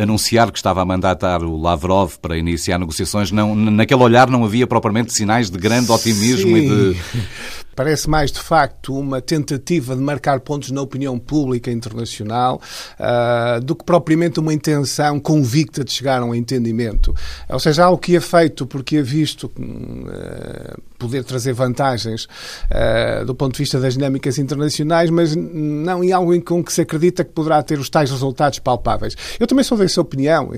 anunciar 0.00 0.52
que 0.52 0.58
estava 0.58 0.80
a 0.80 0.84
mandatar 0.84 1.42
o 1.42 1.60
Lavrov 1.60 2.14
para 2.20 2.38
iniciar 2.38 2.78
negociações, 2.78 3.32
não, 3.32 3.54
naquele 3.54 4.02
olhar 4.02 4.30
não 4.30 4.44
havia 4.44 4.66
propriamente 4.66 5.12
sinais 5.12 5.50
de 5.50 5.58
grande 5.58 5.90
otimismo 5.90 6.56
Sim. 6.56 6.56
e 6.56 6.94
de 6.94 7.00
Parece 7.74 8.08
mais, 8.08 8.30
de 8.30 8.40
facto, 8.40 8.94
uma 8.96 9.20
tentativa 9.20 9.96
de 9.96 10.02
marcar 10.02 10.40
pontos 10.40 10.70
na 10.70 10.82
opinião 10.82 11.18
pública 11.18 11.70
internacional 11.70 12.60
uh, 12.98 13.60
do 13.60 13.74
que 13.74 13.84
propriamente 13.84 14.38
uma 14.40 14.52
intenção 14.52 15.18
convicta 15.18 15.82
de 15.82 15.92
chegar 15.92 16.20
a 16.20 16.24
um 16.24 16.34
entendimento. 16.34 17.14
Ou 17.48 17.58
seja, 17.58 17.84
algo 17.84 17.98
que 17.98 18.14
é 18.14 18.20
feito 18.20 18.66
porque 18.66 18.98
é 18.98 19.02
visto 19.02 19.44
uh, 19.44 20.82
poder 20.98 21.24
trazer 21.24 21.52
vantagens 21.54 22.24
uh, 22.24 23.24
do 23.24 23.34
ponto 23.34 23.52
de 23.54 23.58
vista 23.58 23.80
das 23.80 23.94
dinâmicas 23.94 24.38
internacionais, 24.38 25.08
mas 25.08 25.34
não 25.34 26.04
em 26.04 26.12
algo 26.12 26.34
em 26.34 26.40
com 26.40 26.62
que 26.62 26.72
se 26.72 26.82
acredita 26.82 27.24
que 27.24 27.32
poderá 27.32 27.62
ter 27.62 27.78
os 27.78 27.88
tais 27.88 28.10
resultados 28.10 28.58
palpáveis. 28.58 29.16
Eu 29.40 29.46
também 29.46 29.64
sou 29.64 29.78
dessa 29.78 30.00
opinião. 30.00 30.50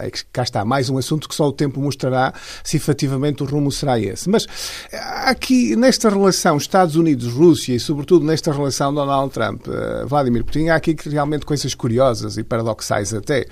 é 0.00 0.10
que 0.10 0.24
cá 0.32 0.42
está, 0.42 0.64
mais 0.64 0.88
um 0.88 0.96
assunto 0.96 1.28
que 1.28 1.34
só 1.34 1.48
o 1.48 1.52
tempo 1.52 1.80
mostrará 1.80 2.32
se 2.64 2.76
efetivamente 2.76 3.42
o 3.42 3.46
rumo 3.46 3.70
será 3.70 3.98
esse. 3.98 4.28
Mas 4.28 4.46
aqui, 5.24 5.76
nesta 5.76 6.08
relação 6.08 6.37
relação 6.38 6.56
Estados 6.56 6.94
Unidos-Rússia 6.94 7.74
e, 7.74 7.80
sobretudo, 7.80 8.24
nesta 8.24 8.52
relação 8.52 8.94
Donald 8.94 9.32
Trump-Vladimir 9.32 10.44
Putin, 10.44 10.68
há 10.68 10.76
aqui 10.76 10.96
realmente 11.04 11.44
coisas 11.44 11.74
curiosas 11.74 12.36
e 12.36 12.44
paradoxais 12.44 13.12
até. 13.12 13.46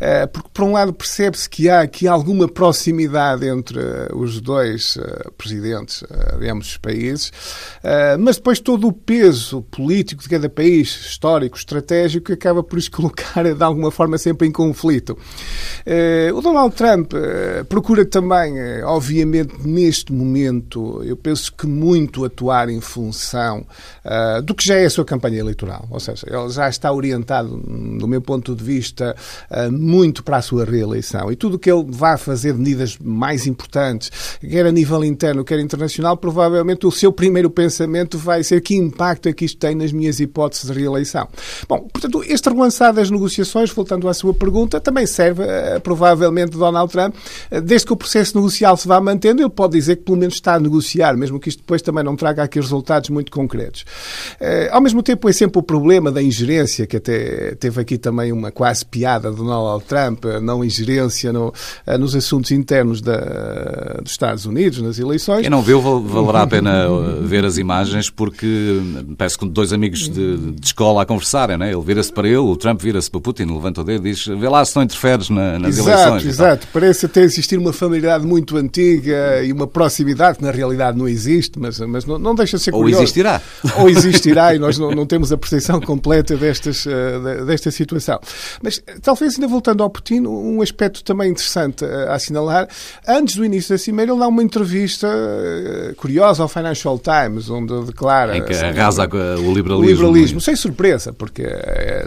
Eh, 0.00 0.26
porque, 0.26 0.48
por 0.52 0.64
um 0.64 0.72
lado, 0.72 0.92
percebe-se 0.92 1.48
que 1.48 1.68
há 1.68 1.82
aqui 1.82 2.08
alguma 2.08 2.48
proximidade 2.48 3.46
entre 3.46 3.78
os 4.12 4.40
dois 4.40 4.98
eh, 5.00 5.30
presidentes 5.38 6.02
eh, 6.10 6.38
de 6.38 6.50
ambos 6.50 6.64
os 6.64 6.76
países, 6.78 7.30
mas 8.18 8.36
depois 8.36 8.58
todo 8.58 8.88
o 8.88 8.92
peso 8.92 9.60
político 9.62 10.22
de 10.22 10.28
cada 10.30 10.48
país, 10.48 10.88
histórico, 10.88 11.58
estratégico, 11.58 12.32
acaba 12.32 12.62
por 12.62 12.78
os 12.78 12.88
colocar 12.88 13.44
de 13.44 13.62
alguma 13.62 13.90
forma 13.90 14.16
sempre 14.16 14.48
em 14.48 14.52
conflito. 14.52 15.16
O 16.34 16.40
Donald 16.40 16.74
Trump 16.74 17.12
procura 17.68 18.04
também, 18.06 18.82
obviamente, 18.84 19.54
neste 19.62 20.12
momento, 20.12 21.02
eu 21.04 21.16
penso 21.16 21.52
que 21.52 21.66
muito 21.66 22.23
atuar 22.24 22.68
em 22.68 22.80
função 22.80 23.66
uh, 24.04 24.42
do 24.42 24.54
que 24.54 24.66
já 24.66 24.76
é 24.76 24.84
a 24.84 24.90
sua 24.90 25.04
campanha 25.04 25.38
eleitoral. 25.38 25.86
Ou 25.90 26.00
seja, 26.00 26.26
ele 26.28 26.48
já 26.50 26.68
está 26.68 26.92
orientado, 26.92 27.48
do 27.98 28.06
meu 28.06 28.20
ponto 28.20 28.54
de 28.54 28.62
vista, 28.62 29.14
uh, 29.50 29.72
muito 29.72 30.22
para 30.22 30.38
a 30.38 30.42
sua 30.42 30.64
reeleição. 30.64 31.30
E 31.30 31.36
tudo 31.36 31.54
o 31.54 31.58
que 31.58 31.70
ele 31.70 31.84
vá 31.88 32.16
fazer 32.16 32.52
de 32.52 32.58
medidas 32.58 32.98
mais 32.98 33.46
importantes, 33.46 34.10
quer 34.40 34.66
a 34.66 34.72
nível 34.72 35.04
interno, 35.04 35.44
quer 35.44 35.58
internacional, 35.58 36.16
provavelmente 36.16 36.86
o 36.86 36.90
seu 36.90 37.12
primeiro 37.12 37.50
pensamento 37.50 38.18
vai 38.18 38.42
ser 38.42 38.60
que 38.60 38.74
impacto 38.74 39.28
é 39.28 39.32
que 39.32 39.44
isto 39.44 39.58
tem 39.58 39.74
nas 39.74 39.92
minhas 39.92 40.20
hipóteses 40.20 40.70
de 40.70 40.78
reeleição. 40.78 41.28
Bom, 41.68 41.88
portanto, 41.92 42.22
este 42.26 42.48
relançar 42.48 42.92
das 42.92 43.10
negociações, 43.10 43.70
voltando 43.70 44.08
à 44.08 44.14
sua 44.14 44.34
pergunta, 44.34 44.80
também 44.80 45.06
serve, 45.06 45.42
uh, 45.42 45.80
provavelmente, 45.82 46.56
Donald 46.56 46.90
Trump, 46.90 47.14
desde 47.62 47.86
que 47.86 47.92
o 47.92 47.96
processo 47.96 48.36
negocial 48.36 48.76
se 48.76 48.86
vá 48.86 49.00
mantendo, 49.00 49.42
ele 49.42 49.50
pode 49.50 49.74
dizer 49.74 49.96
que 49.96 50.02
pelo 50.02 50.16
menos 50.16 50.34
está 50.34 50.54
a 50.54 50.60
negociar, 50.60 51.16
mesmo 51.16 51.38
que 51.38 51.48
isto 51.48 51.58
depois 51.58 51.82
também 51.82 52.04
não 52.04 52.13
traga 52.16 52.42
aqui 52.42 52.60
resultados 52.60 53.10
muito 53.10 53.30
concretos. 53.30 53.84
Eh, 54.40 54.68
ao 54.72 54.80
mesmo 54.80 55.02
tempo, 55.02 55.28
é 55.28 55.32
sempre 55.32 55.58
o 55.58 55.62
problema 55.62 56.10
da 56.10 56.22
ingerência, 56.22 56.86
que 56.86 56.96
até 56.96 57.54
teve 57.54 57.80
aqui 57.80 57.98
também 57.98 58.32
uma 58.32 58.50
quase 58.50 58.84
piada 58.84 59.30
do 59.30 59.36
Donald 59.36 59.84
Trump, 59.84 60.24
a 60.26 60.40
não 60.40 60.64
ingerência 60.64 61.32
no, 61.32 61.52
eh, 61.86 61.98
nos 61.98 62.14
assuntos 62.14 62.50
internos 62.50 63.00
da, 63.00 64.00
dos 64.02 64.12
Estados 64.12 64.46
Unidos, 64.46 64.80
nas 64.80 64.98
eleições. 64.98 65.42
Quem 65.42 65.50
não 65.50 65.62
viu, 65.62 65.80
valerá 65.80 66.42
a 66.42 66.46
pena 66.46 66.86
eh, 66.86 67.20
ver 67.22 67.44
as 67.44 67.58
imagens, 67.58 68.10
porque 68.10 68.80
parece 69.16 69.38
que 69.38 69.48
dois 69.48 69.72
amigos 69.72 70.08
de, 70.08 70.36
de 70.52 70.66
escola 70.66 71.02
a 71.02 71.06
conversarem, 71.06 71.56
né? 71.56 71.72
ele 71.72 71.82
vira-se 71.82 72.12
para 72.12 72.28
ele, 72.28 72.38
o 72.38 72.56
Trump 72.56 72.80
vira-se 72.80 73.10
para 73.10 73.20
Putin, 73.20 73.44
levanta 73.44 73.80
o 73.80 73.84
dedo 73.84 74.06
e 74.06 74.12
diz: 74.12 74.26
vê 74.26 74.48
lá 74.48 74.64
se 74.64 74.74
não 74.76 74.82
interferes 74.82 75.30
na, 75.30 75.58
nas 75.58 75.78
exato, 75.78 75.90
eleições. 75.90 76.26
Exato, 76.26 76.68
parece 76.72 77.06
até 77.06 77.22
existir 77.22 77.58
uma 77.58 77.72
familiaridade 77.72 78.26
muito 78.26 78.56
antiga 78.56 79.42
e 79.42 79.52
uma 79.52 79.66
proximidade 79.66 80.38
que 80.38 80.44
na 80.44 80.50
realidade 80.50 80.96
não 80.96 81.08
existe, 81.08 81.58
mas, 81.58 81.78
mas 81.80 82.03
não, 82.06 82.18
não 82.18 82.34
deixa 82.34 82.56
de 82.56 82.62
ser 82.62 82.70
curioso. 82.70 82.96
Ou 82.96 83.02
existirá. 83.02 83.42
Ou 83.78 83.88
existirá 83.88 84.54
e 84.54 84.58
nós 84.58 84.78
não, 84.78 84.90
não 84.90 85.06
temos 85.06 85.32
a 85.32 85.36
percepção 85.36 85.80
completa 85.80 86.36
destas, 86.36 86.86
uh, 86.86 87.44
desta 87.46 87.70
situação. 87.70 88.20
Mas 88.62 88.82
talvez 89.02 89.34
ainda 89.34 89.48
voltando 89.48 89.82
ao 89.82 89.90
Putin, 89.90 90.20
um 90.26 90.62
aspecto 90.62 91.02
também 91.02 91.30
interessante 91.30 91.84
a 91.84 92.14
assinalar, 92.14 92.68
antes 93.06 93.36
do 93.36 93.44
início 93.44 93.74
da 93.74 93.78
cimeira 93.78 94.12
ele 94.12 94.20
dá 94.20 94.28
uma 94.28 94.42
entrevista 94.42 95.08
curiosa 95.96 96.42
ao 96.42 96.48
Financial 96.48 96.98
Times, 96.98 97.48
onde 97.50 97.86
declara... 97.86 98.36
Em 98.36 98.42
que 98.42 98.52
assim, 98.52 98.66
arrasa 98.66 99.04
o 99.04 99.52
liberalismo. 99.52 99.76
O 99.76 99.84
liberalismo, 99.84 100.40
sem 100.40 100.56
surpresa, 100.56 101.12
porque 101.12 101.44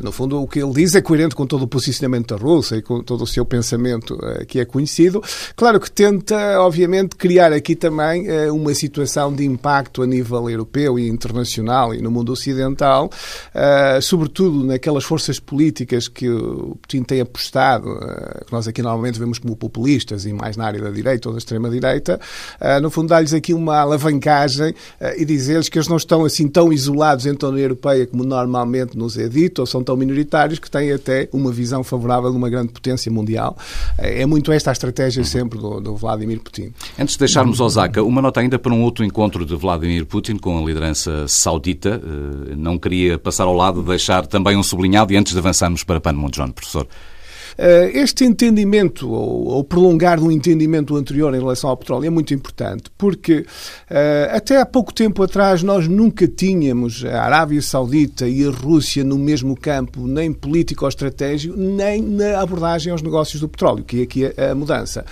no 0.04 0.12
fundo 0.12 0.42
o 0.42 0.48
que 0.48 0.60
ele 0.60 0.74
diz 0.74 0.96
é 0.96 1.02
coerente 1.02 1.36
com 1.36 1.46
todo 1.46 1.64
o 1.64 1.68
posicionamento 1.68 2.36
da 2.36 2.42
Rússia 2.42 2.76
e 2.76 2.82
com 2.82 3.02
todo 3.02 3.24
o 3.24 3.28
seu 3.28 3.46
pensamento 3.46 4.18
que 4.48 4.60
é 4.60 4.66
conhecido. 4.66 5.22
Claro 5.56 5.80
que 5.80 5.90
tenta, 5.90 6.60
obviamente, 6.60 7.16
criar 7.16 7.52
aqui 7.54 7.76
também 7.76 8.28
uma 8.50 8.74
situação 8.74 9.34
de 9.34 9.46
impacto 9.46 9.87
a 10.02 10.08
nível 10.08 10.50
europeu 10.50 11.00
e 11.00 11.08
internacional 11.08 11.94
e 11.94 12.02
no 12.02 12.12
mundo 12.12 12.32
ocidental, 12.32 13.06
uh, 13.08 14.02
sobretudo 14.02 14.64
naquelas 14.66 15.04
forças 15.04 15.40
políticas 15.40 16.08
que 16.08 16.30
o 16.30 16.78
Putin 16.82 17.04
tem 17.04 17.22
apostado, 17.22 17.90
uh, 17.90 18.46
que 18.46 18.52
nós 18.52 18.68
aqui 18.68 18.82
normalmente 18.82 19.20
vemos 19.20 19.40
como 19.40 19.56
populistas 19.56 20.26
e 20.26 20.34
mais 20.34 20.58
na 20.58 20.66
área 20.66 20.82
da 20.82 20.90
direita 20.90 21.30
ou 21.30 21.34
da 21.34 21.40
extrema-direita, 21.40 22.20
uh, 22.62 22.82
no 22.82 22.90
fundo 22.90 23.10
dá-lhes 23.10 23.34
aqui 23.34 23.54
uma 23.54 23.78
alavancagem 23.78 24.74
e 25.18 25.26
dizer-lhes 25.26 25.70
que 25.70 25.78
eles 25.78 25.88
não 25.88 25.98
estão 25.98 26.26
assim 26.26 26.48
tão 26.48 26.72
isolados 26.72 27.26
entre 27.26 27.46
a 27.46 27.50
União 27.50 27.64
Europeia 27.64 28.06
como 28.06 28.24
normalmente 28.24 28.98
nos 28.98 29.18
é 29.18 29.28
dito, 29.28 29.60
ou 29.60 29.66
são 29.66 29.84
tão 29.84 29.96
minoritários 29.96 30.60
que 30.60 30.70
têm 30.70 30.92
até 30.92 31.30
uma 31.32 31.52
visão 31.52 31.84
favorável 31.84 32.32
de 32.32 32.38
uma 32.38 32.50
grande 32.50 32.72
potência 32.72 33.12
mundial. 33.12 33.58
É 33.98 34.26
muito 34.26 34.52
esta 34.52 34.72
a 34.72 34.74
estratégia 34.74 35.24
sempre 35.24 35.60
do, 35.60 35.80
do 35.80 35.96
Vladimir 35.96 36.40
Putin. 36.40 36.74
Antes 37.00 37.14
de 37.14 37.20
deixarmos 37.20 37.60
Osaka, 37.60 38.04
uma 38.04 38.22
nota 38.22 38.40
ainda 38.40 38.60
para 38.60 38.74
um 38.74 38.82
outro 38.82 39.04
encontro 39.04 39.46
de 39.46 39.56
Vladimir 39.56 39.77
Putin 40.06 40.38
com 40.38 40.58
a 40.58 40.62
liderança 40.62 41.28
saudita. 41.28 42.02
Eh, 42.04 42.56
não 42.56 42.78
queria 42.78 43.18
passar 43.18 43.44
ao 43.46 43.54
lado, 43.54 43.84
deixar 43.84 44.26
também 44.26 44.56
um 44.58 44.64
sublinhado 44.64 45.14
e 45.14 45.18
antes 45.18 45.34
de 45.34 45.40
avançarmos 45.40 45.84
para 45.84 46.00
Panmunjom, 46.00 46.52
professor. 46.52 46.88
Eh, 47.58 47.92
este 47.96 48.24
entendimento, 48.24 49.10
ou 49.10 49.64
prolongar 49.64 50.20
do 50.20 50.32
entendimento 50.32 50.96
anterior 50.96 51.34
em 51.34 51.40
relação 51.40 51.70
ao 51.70 51.78
petróleo, 51.78 52.06
é 52.06 52.10
muito 52.10 52.34
importante, 52.34 52.92
porque 52.98 53.46
eh, 53.90 54.30
até 54.32 54.62
há 54.62 54.66
pouco 54.66 54.94
tempo 54.94 55.24
atrás 55.24 55.64
nós 55.64 55.88
nunca 55.88 56.28
tínhamos 56.28 57.04
a 57.04 57.24
Arábia 57.24 57.62
Saudita 57.62 58.28
e 58.28 58.46
a 58.46 58.52
Rússia 58.52 59.04
no 59.04 59.18
mesmo 59.18 59.56
campo, 59.56 60.08
nem 60.08 60.32
político 60.32 60.86
ou 60.86 60.90
estratégico, 60.90 61.58
nem 61.58 62.02
na 62.02 62.40
abordagem 62.40 62.92
aos 62.92 63.02
negócios 63.02 63.42
do 63.42 63.50
petróleo, 63.50 63.84
que 63.84 64.02
é 64.02 64.04
aqui 64.04 64.26
a 64.26 64.54
mudança. 64.54 65.04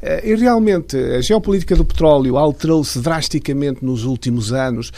Eh, 0.00 0.30
e 0.30 0.34
realmente 0.36 0.96
a 0.96 1.20
geopolítica 1.20 1.74
do 1.74 1.84
petróleo 1.84 2.36
alterou-se 2.36 3.00
drasticamente 3.00 3.84
nos 3.84 4.04
últimos 4.04 4.52
anos, 4.52 4.92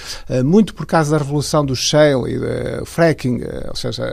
muito 0.44 0.74
por 0.74 0.86
causa 0.86 1.12
da 1.12 1.18
revolução 1.18 1.64
do 1.64 1.74
shale 1.74 2.34
e 2.34 2.38
do 2.38 2.86
fracking, 2.86 3.40
ou 3.68 3.76
seja, 3.76 4.04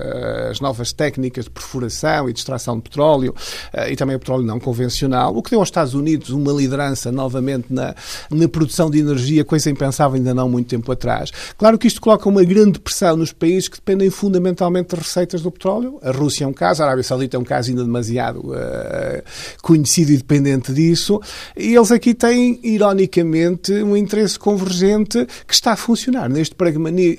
as 0.49 0.59
novas 0.59 0.93
técnicas 0.93 1.45
de 1.45 1.51
perfuração 1.51 2.29
e 2.29 2.33
de 2.33 2.39
extração 2.39 2.76
de 2.77 2.83
petróleo 2.83 3.35
uh, 3.73 3.89
e 3.89 3.95
também 3.95 4.15
o 4.15 4.19
petróleo 4.19 4.43
não 4.43 4.59
convencional, 4.59 5.35
o 5.35 5.43
que 5.43 5.51
deu 5.51 5.59
aos 5.59 5.67
Estados 5.67 5.93
Unidos 5.93 6.29
uma 6.29 6.51
liderança 6.51 7.11
novamente 7.11 7.67
na, 7.69 7.95
na 8.29 8.47
produção 8.47 8.89
de 8.89 8.99
energia, 8.99 9.43
coisa 9.43 9.69
impensável 9.69 10.15
ainda 10.15 10.33
não 10.33 10.49
muito 10.49 10.67
tempo 10.67 10.91
atrás. 10.91 11.31
Claro 11.57 11.77
que 11.77 11.87
isto 11.87 12.01
coloca 12.01 12.27
uma 12.27 12.43
grande 12.43 12.79
pressão 12.79 13.17
nos 13.17 13.31
países 13.31 13.67
que 13.67 13.77
dependem 13.77 14.09
fundamentalmente 14.09 14.95
das 14.95 14.99
receitas 14.99 15.41
do 15.41 15.51
petróleo. 15.51 15.99
A 16.01 16.11
Rússia 16.11 16.45
é 16.45 16.47
um 16.47 16.53
caso, 16.53 16.81
a 16.81 16.85
Arábia 16.85 17.03
Saudita 17.03 17.37
é 17.37 17.39
um 17.39 17.43
caso 17.43 17.69
ainda 17.69 17.83
demasiado 17.83 18.39
uh, 18.39 19.23
conhecido 19.61 20.11
e 20.11 20.17
dependente 20.17 20.73
disso. 20.73 21.19
E 21.55 21.75
eles 21.75 21.91
aqui 21.91 22.13
têm, 22.13 22.59
ironicamente, 22.63 23.71
um 23.73 23.95
interesse 23.95 24.37
convergente 24.37 25.25
que 25.45 25.53
está 25.53 25.73
a 25.73 25.75
funcionar 25.75 26.29
neste 26.29 26.55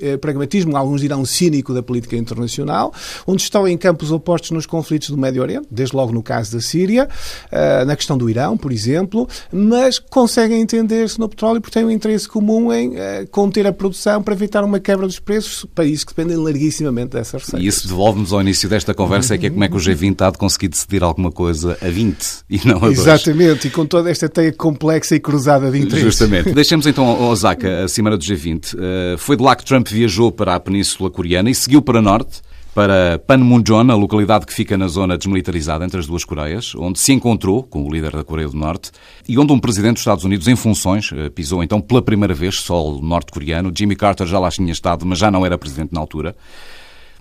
eh, 0.00 0.16
pragmatismo, 0.16 0.76
alguns 0.76 1.00
dirão 1.00 1.24
cínico 1.24 1.72
da 1.72 1.82
política 1.82 2.16
internacional, 2.16 2.92
onde 3.26 3.42
estão 3.42 3.66
em 3.66 3.76
campos 3.76 4.10
opostos 4.10 4.50
nos 4.50 4.66
conflitos 4.66 5.10
do 5.10 5.16
Médio 5.16 5.42
Oriente, 5.42 5.47
desde 5.70 5.96
logo 5.96 6.12
no 6.12 6.22
caso 6.22 6.52
da 6.52 6.60
Síria, 6.60 7.08
uh, 7.52 7.84
na 7.84 7.96
questão 7.96 8.16
do 8.16 8.28
Irão, 8.28 8.56
por 8.56 8.72
exemplo, 8.72 9.28
mas 9.52 9.98
conseguem 9.98 10.60
entender-se 10.60 11.18
no 11.18 11.28
petróleo 11.28 11.60
porque 11.60 11.74
têm 11.78 11.84
um 11.84 11.90
interesse 11.90 12.28
comum 12.28 12.72
em 12.72 12.90
uh, 12.90 12.94
conter 13.30 13.66
a 13.66 13.72
produção 13.72 14.22
para 14.22 14.34
evitar 14.34 14.64
uma 14.64 14.80
quebra 14.80 15.06
dos 15.06 15.18
preços, 15.18 15.64
países 15.74 16.04
que 16.04 16.12
dependem 16.14 16.36
larguissimamente 16.36 17.10
dessa 17.10 17.38
receita. 17.38 17.62
E 17.62 17.66
isso 17.66 17.86
devolve-nos 17.86 18.32
ao 18.32 18.40
início 18.40 18.68
desta 18.68 18.94
conversa, 18.94 19.34
é 19.34 19.38
que 19.38 19.46
é 19.46 19.50
como 19.50 19.64
é 19.64 19.68
que 19.68 19.76
o 19.76 19.78
G20 19.78 20.20
há 20.20 20.30
de 20.30 20.38
conseguir 20.38 20.68
decidir 20.68 21.02
alguma 21.02 21.30
coisa 21.30 21.76
a 21.80 21.88
20 21.88 22.26
e 22.50 22.60
não 22.66 22.76
a 22.76 22.80
2. 22.80 22.98
Exatamente, 22.98 23.68
e 23.68 23.70
com 23.70 23.86
toda 23.86 24.10
esta 24.10 24.28
teia 24.28 24.52
complexa 24.52 25.16
e 25.16 25.20
cruzada 25.20 25.70
de 25.70 25.78
interesses. 25.78 26.04
Justamente. 26.04 26.52
Deixemos 26.52 26.86
então 26.86 27.28
Osaka, 27.28 27.84
a 27.84 27.88
cimeira 27.88 28.16
do 28.16 28.24
G20. 28.24 28.74
Uh, 28.74 29.18
foi 29.18 29.36
de 29.36 29.42
lá 29.42 29.54
que 29.54 29.64
Trump 29.64 29.88
viajou 29.88 30.32
para 30.32 30.54
a 30.54 30.60
Península 30.60 31.10
Coreana 31.10 31.50
e 31.50 31.54
seguiu 31.54 31.82
para 31.82 32.02
norte 32.02 32.40
para 32.78 33.18
Panmunjom, 33.18 33.90
a 33.90 33.96
localidade 33.96 34.46
que 34.46 34.54
fica 34.54 34.78
na 34.78 34.86
zona 34.86 35.18
desmilitarizada 35.18 35.84
entre 35.84 35.98
as 35.98 36.06
duas 36.06 36.24
Coreias, 36.24 36.76
onde 36.76 37.00
se 37.00 37.12
encontrou 37.12 37.64
com 37.64 37.84
o 37.84 37.90
líder 37.92 38.12
da 38.12 38.22
Coreia 38.22 38.48
do 38.48 38.56
Norte 38.56 38.92
e 39.28 39.36
onde 39.36 39.52
um 39.52 39.58
presidente 39.58 39.94
dos 39.94 40.02
Estados 40.02 40.22
Unidos 40.22 40.46
em 40.46 40.54
funções 40.54 41.10
eh, 41.12 41.28
pisou 41.28 41.64
então 41.64 41.80
pela 41.80 42.00
primeira 42.00 42.32
vez 42.32 42.60
solo 42.60 43.02
norte-coreano. 43.02 43.72
Jimmy 43.76 43.96
Carter 43.96 44.28
já 44.28 44.38
lá 44.38 44.48
tinha 44.48 44.70
estado, 44.70 45.04
mas 45.04 45.18
já 45.18 45.28
não 45.28 45.44
era 45.44 45.58
presidente 45.58 45.92
na 45.92 45.98
altura. 45.98 46.36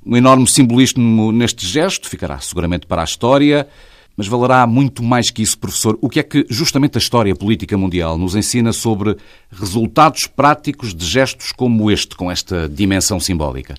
Um 0.06 0.16
enorme 0.16 0.46
simbolismo 0.48 1.32
neste 1.32 1.66
gesto 1.66 2.08
ficará 2.08 2.38
seguramente 2.38 2.86
para 2.86 3.02
a 3.02 3.06
história. 3.06 3.68
Mas 4.16 4.28
valerá 4.28 4.68
muito 4.68 5.02
mais 5.02 5.32
que 5.32 5.42
isso, 5.42 5.58
professor. 5.58 5.98
O 6.02 6.08
que 6.08 6.20
é 6.20 6.24
que 6.24 6.46
justamente 6.52 6.98
a 6.98 7.02
história 7.02 7.36
política 7.36 7.76
mundial 7.76 8.16
nos 8.16 8.36
ensina 8.36 8.72
sobre 8.72 9.18
resultados 9.52 10.28
práticos 10.28 10.94
de 10.94 11.04
gestos 11.04 11.52
como 11.52 11.90
este, 11.90 12.16
com 12.16 12.30
esta 12.30 12.70
dimensão 12.70 13.20
simbólica? 13.20 13.74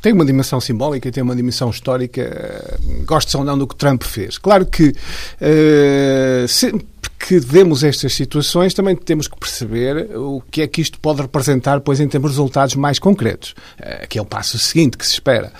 Tem 0.00 0.12
uma 0.12 0.24
dimensão 0.24 0.60
simbólica 0.60 1.08
e 1.08 1.12
tem 1.12 1.22
uma 1.22 1.36
dimensão 1.36 1.70
histórica, 1.70 2.78
gosto 3.04 3.36
ou 3.36 3.44
não 3.44 3.58
do 3.58 3.66
que 3.66 3.76
Trump 3.76 4.02
fez. 4.02 4.38
Claro 4.38 4.66
que 4.66 4.94
uh, 5.40 6.48
que 7.20 7.38
vemos 7.38 7.84
estas 7.84 8.14
situações, 8.14 8.72
também 8.72 8.96
temos 8.96 9.28
que 9.28 9.38
perceber 9.38 10.16
o 10.16 10.42
que 10.50 10.62
é 10.62 10.66
que 10.66 10.80
isto 10.80 10.98
pode 10.98 11.20
representar, 11.20 11.78
pois, 11.80 12.00
em 12.00 12.08
termos 12.08 12.30
de 12.30 12.38
resultados 12.38 12.74
mais 12.74 12.98
concretos, 12.98 13.54
eh, 13.78 14.06
que 14.08 14.18
é 14.18 14.22
o 14.22 14.24
passo 14.24 14.58
seguinte 14.58 14.96
que 14.96 15.06
se 15.06 15.12
espera. 15.12 15.52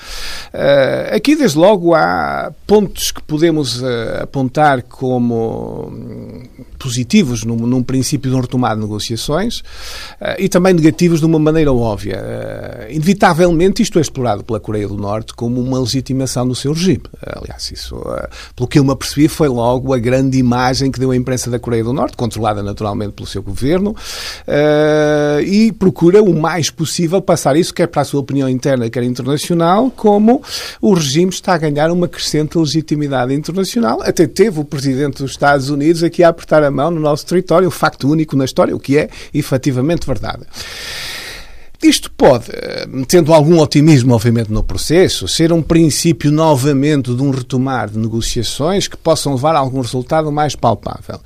Eh, 0.54 1.12
aqui, 1.14 1.36
desde 1.36 1.58
logo, 1.58 1.94
há 1.94 2.50
pontos 2.66 3.12
que 3.12 3.22
podemos 3.22 3.82
eh, 3.82 4.20
apontar 4.22 4.82
como 4.82 5.92
hum, 5.92 6.42
positivos 6.78 7.44
num, 7.44 7.56
num 7.56 7.82
princípio 7.82 8.30
de 8.30 8.36
um 8.36 8.40
retomado 8.40 8.76
de 8.76 8.86
negociações 8.86 9.62
e 10.38 10.48
também 10.48 10.72
negativos 10.72 11.20
de 11.20 11.26
uma 11.26 11.38
maneira 11.38 11.70
óbvia. 11.70 12.88
Inevitavelmente, 12.88 13.82
isto 13.82 13.98
é 13.98 14.02
explorado 14.02 14.42
pela 14.42 14.58
Coreia 14.58 14.88
do 14.88 14.96
Norte 14.96 15.34
como 15.34 15.60
uma 15.60 15.78
legitimação 15.78 16.48
do 16.48 16.54
seu 16.54 16.72
regime. 16.72 17.02
Aliás, 17.22 17.70
isso, 17.70 18.02
pelo 18.56 18.66
que 18.66 18.78
eu 18.78 18.84
me 18.84 18.92
apercebi, 18.92 19.28
foi 19.28 19.48
logo 19.48 19.92
a 19.92 19.98
grande 19.98 20.38
imagem 20.38 20.90
que 20.90 20.98
deu 20.98 21.10
a 21.10 21.16
imprensa 21.16 21.49
da 21.50 21.58
Coreia 21.58 21.84
do 21.84 21.92
Norte, 21.92 22.16
controlada 22.16 22.62
naturalmente 22.62 23.12
pelo 23.12 23.28
seu 23.28 23.42
governo, 23.42 23.90
uh, 23.90 25.40
e 25.42 25.72
procura 25.72 26.22
o 26.22 26.34
mais 26.34 26.70
possível 26.70 27.20
passar 27.20 27.56
isso, 27.56 27.74
quer 27.74 27.86
para 27.86 28.02
a 28.02 28.04
sua 28.04 28.20
opinião 28.20 28.48
interna, 28.48 28.88
quer 28.88 29.02
internacional, 29.02 29.90
como 29.90 30.42
o 30.80 30.94
regime 30.94 31.30
está 31.30 31.54
a 31.54 31.58
ganhar 31.58 31.90
uma 31.90 32.08
crescente 32.08 32.56
legitimidade 32.56 33.34
internacional. 33.34 34.00
Até 34.02 34.26
teve 34.26 34.60
o 34.60 34.64
presidente 34.64 35.22
dos 35.22 35.32
Estados 35.32 35.70
Unidos 35.70 36.02
aqui 36.02 36.22
a 36.22 36.28
apertar 36.28 36.62
a 36.62 36.70
mão 36.70 36.90
no 36.90 37.00
nosso 37.00 37.26
território, 37.26 37.68
o 37.68 37.70
facto 37.70 38.08
único 38.08 38.36
na 38.36 38.44
história, 38.44 38.74
o 38.74 38.80
que 38.80 38.96
é 38.96 39.08
efetivamente 39.34 40.06
verdade. 40.06 40.44
Isto 41.82 42.10
pode, 42.10 42.46
tendo 43.08 43.32
algum 43.32 43.58
otimismo, 43.58 44.14
obviamente, 44.14 44.52
no 44.52 44.62
processo, 44.62 45.26
ser 45.26 45.50
um 45.50 45.62
princípio 45.62 46.30
novamente 46.30 47.14
de 47.14 47.22
um 47.22 47.30
retomar 47.30 47.88
de 47.88 47.98
negociações 47.98 48.86
que 48.86 48.98
possam 48.98 49.34
levar 49.34 49.56
a 49.56 49.60
algum 49.60 49.80
resultado 49.80 50.30
mais 50.30 50.54
palpável. 50.54 51.18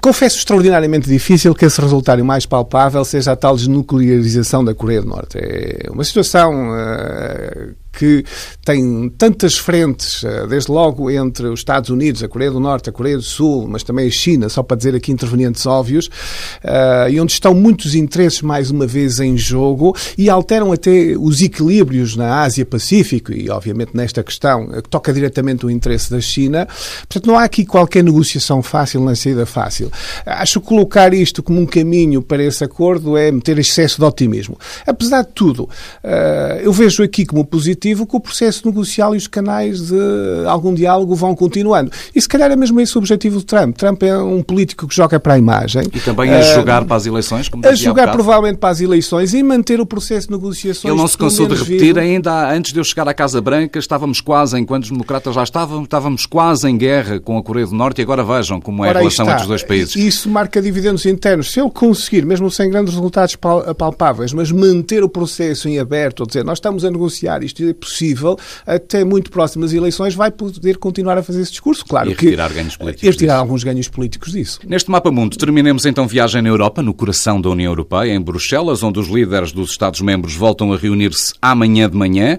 Confesso 0.00 0.38
extraordinariamente 0.38 1.08
difícil 1.08 1.54
que 1.54 1.66
esse 1.66 1.78
resultado 1.78 2.24
mais 2.24 2.46
palpável 2.46 3.04
seja 3.04 3.32
a 3.32 3.36
tal 3.36 3.54
desnuclearização 3.54 4.64
da 4.64 4.74
Coreia 4.74 5.02
do 5.02 5.08
Norte. 5.08 5.36
É 5.38 5.90
uma 5.90 6.04
situação 6.04 6.70
uh, 6.70 7.74
que 7.92 8.24
tem 8.64 9.08
tantas 9.10 9.56
frentes, 9.58 10.24
eh, 10.24 10.46
desde 10.46 10.72
logo 10.72 11.10
entre 11.10 11.46
os 11.46 11.60
Estados 11.60 11.90
Unidos, 11.90 12.22
a 12.22 12.28
Coreia 12.28 12.50
do 12.50 12.58
Norte, 12.58 12.88
a 12.88 12.92
Coreia 12.92 13.16
do 13.16 13.22
Sul, 13.22 13.68
mas 13.68 13.82
também 13.82 14.08
a 14.08 14.10
China, 14.10 14.48
só 14.48 14.62
para 14.62 14.76
dizer 14.76 14.94
aqui 14.94 15.12
intervenientes 15.12 15.66
óbvios, 15.66 16.06
uh, 16.06 17.08
e 17.10 17.20
onde 17.20 17.32
estão 17.32 17.54
muitos 17.54 17.94
interesses 17.94 18.40
mais 18.40 18.70
uma 18.70 18.86
vez 18.86 19.20
em 19.20 19.36
jogo 19.36 19.94
e 20.16 20.30
alteram 20.30 20.72
até 20.72 21.14
os 21.18 21.42
equilíbrios 21.42 22.16
na 22.16 22.42
Ásia-Pacífico 22.42 23.32
e, 23.32 23.50
obviamente, 23.50 23.90
nesta 23.94 24.22
questão 24.22 24.68
que 24.68 24.88
toca 24.88 25.12
diretamente 25.12 25.66
o 25.66 25.70
interesse 25.70 26.10
da 26.10 26.20
China. 26.20 26.66
Portanto, 27.08 27.26
não 27.26 27.38
há 27.38 27.44
aqui 27.44 27.66
qualquer 27.66 28.02
negociação 28.02 28.62
fácil 28.62 29.04
nem 29.04 29.14
saída 29.14 29.44
fácil. 29.44 29.90
Acho 30.24 30.60
que 30.60 30.66
colocar 30.66 31.12
isto 31.12 31.42
como 31.42 31.60
um 31.60 31.66
caminho 31.66 32.22
para 32.22 32.42
esse 32.42 32.64
acordo 32.64 33.16
é 33.16 33.30
meter 33.30 33.58
excesso 33.58 33.98
de 33.98 34.04
otimismo. 34.04 34.56
Apesar 34.86 35.22
de 35.22 35.32
tudo, 35.34 35.64
uh, 35.64 36.58
eu 36.62 36.72
vejo 36.72 37.02
aqui 37.02 37.26
como 37.26 37.44
positivo 37.44 37.81
positivo 37.82 38.06
que 38.06 38.16
o 38.16 38.20
processo 38.20 38.66
negocial 38.66 39.14
e 39.14 39.18
os 39.18 39.26
canais 39.26 39.88
de 39.88 40.46
algum 40.46 40.72
diálogo 40.72 41.14
vão 41.14 41.34
continuando. 41.34 41.90
E 42.14 42.22
se 42.22 42.28
calhar 42.28 42.50
é 42.50 42.56
mesmo 42.56 42.80
esse 42.80 42.96
o 42.96 42.98
objetivo 42.98 43.38
do 43.38 43.44
Trump. 43.44 43.76
Trump 43.76 44.02
é 44.04 44.16
um 44.16 44.42
político 44.42 44.86
que 44.86 44.94
joga 44.94 45.18
para 45.18 45.34
a 45.34 45.38
imagem. 45.38 45.82
E 45.92 46.00
também 46.00 46.32
a 46.32 46.38
uh, 46.38 46.42
jogar 46.54 46.84
para 46.84 46.96
as 46.96 47.06
eleições, 47.06 47.48
como 47.48 47.66
A 47.66 47.74
jogar 47.74 48.12
provavelmente 48.12 48.58
para 48.58 48.70
as 48.70 48.80
eleições 48.80 49.34
e 49.34 49.42
manter 49.42 49.80
o 49.80 49.86
processo 49.86 50.28
de 50.28 50.34
negociações. 50.34 50.92
Ele 50.92 51.00
não 51.00 51.08
se 51.08 51.18
cansou 51.18 51.46
de 51.46 51.54
repetir 51.54 51.94
vivo. 51.94 51.98
ainda 51.98 52.52
antes 52.52 52.72
de 52.72 52.78
eu 52.78 52.84
chegar 52.84 53.08
à 53.08 53.14
Casa 53.14 53.40
Branca, 53.40 53.78
estávamos 53.78 54.20
quase, 54.20 54.58
enquanto 54.58 54.84
os 54.84 54.90
democratas 54.90 55.34
já 55.34 55.42
estavam, 55.42 55.82
estávamos 55.82 56.26
quase 56.26 56.68
em 56.68 56.76
guerra 56.76 57.18
com 57.18 57.36
a 57.36 57.42
Coreia 57.42 57.66
do 57.66 57.74
Norte 57.74 58.00
e 58.00 58.02
agora 58.02 58.22
vejam 58.22 58.60
como 58.60 58.84
é 58.84 58.90
Ora, 58.90 58.98
a 58.98 59.00
relação 59.00 59.26
entre 59.26 59.42
os 59.42 59.48
dois 59.48 59.62
países. 59.62 59.96
Isso 59.96 60.30
marca 60.30 60.62
dividendos 60.62 61.04
internos. 61.06 61.50
Se 61.50 61.60
ele 61.60 61.70
conseguir, 61.70 62.24
mesmo 62.24 62.50
sem 62.50 62.70
grandes 62.70 62.94
resultados 62.94 63.36
palpáveis, 63.36 64.32
mas 64.32 64.52
manter 64.52 65.02
o 65.02 65.08
processo 65.08 65.68
em 65.68 65.78
aberto, 65.78 66.20
ou 66.20 66.26
dizer, 66.26 66.44
nós 66.44 66.58
estamos 66.58 66.84
a 66.84 66.90
negociar 66.90 67.42
isto 67.42 67.71
possível, 67.74 68.38
até 68.66 69.04
muito 69.04 69.30
próximo 69.30 69.64
das 69.64 69.72
eleições, 69.72 70.14
vai 70.14 70.30
poder 70.30 70.76
continuar 70.78 71.18
a 71.18 71.22
fazer 71.22 71.40
esse 71.40 71.52
discurso. 71.52 71.84
Claro 71.84 72.10
e 72.10 72.14
que, 72.14 72.26
retirar 72.26 72.52
ganhos 72.52 72.76
políticos. 72.76 73.02
E 73.02 73.10
retirar 73.10 73.34
disso. 73.34 73.42
alguns 73.42 73.64
ganhos 73.64 73.88
políticos 73.88 74.32
disso. 74.32 74.60
Neste 74.66 74.90
mapa 74.90 75.10
mundo, 75.10 75.36
terminemos 75.36 75.86
então 75.86 76.06
viagem 76.06 76.42
na 76.42 76.48
Europa, 76.48 76.82
no 76.82 76.94
coração 76.94 77.40
da 77.40 77.50
União 77.50 77.70
Europeia, 77.70 78.12
em 78.12 78.20
Bruxelas, 78.20 78.82
onde 78.82 78.98
os 78.98 79.08
líderes 79.08 79.52
dos 79.52 79.70
Estados-membros 79.70 80.34
voltam 80.34 80.72
a 80.72 80.76
reunir-se 80.76 81.34
amanhã 81.40 81.88
de 81.88 81.96
manhã. 81.96 82.38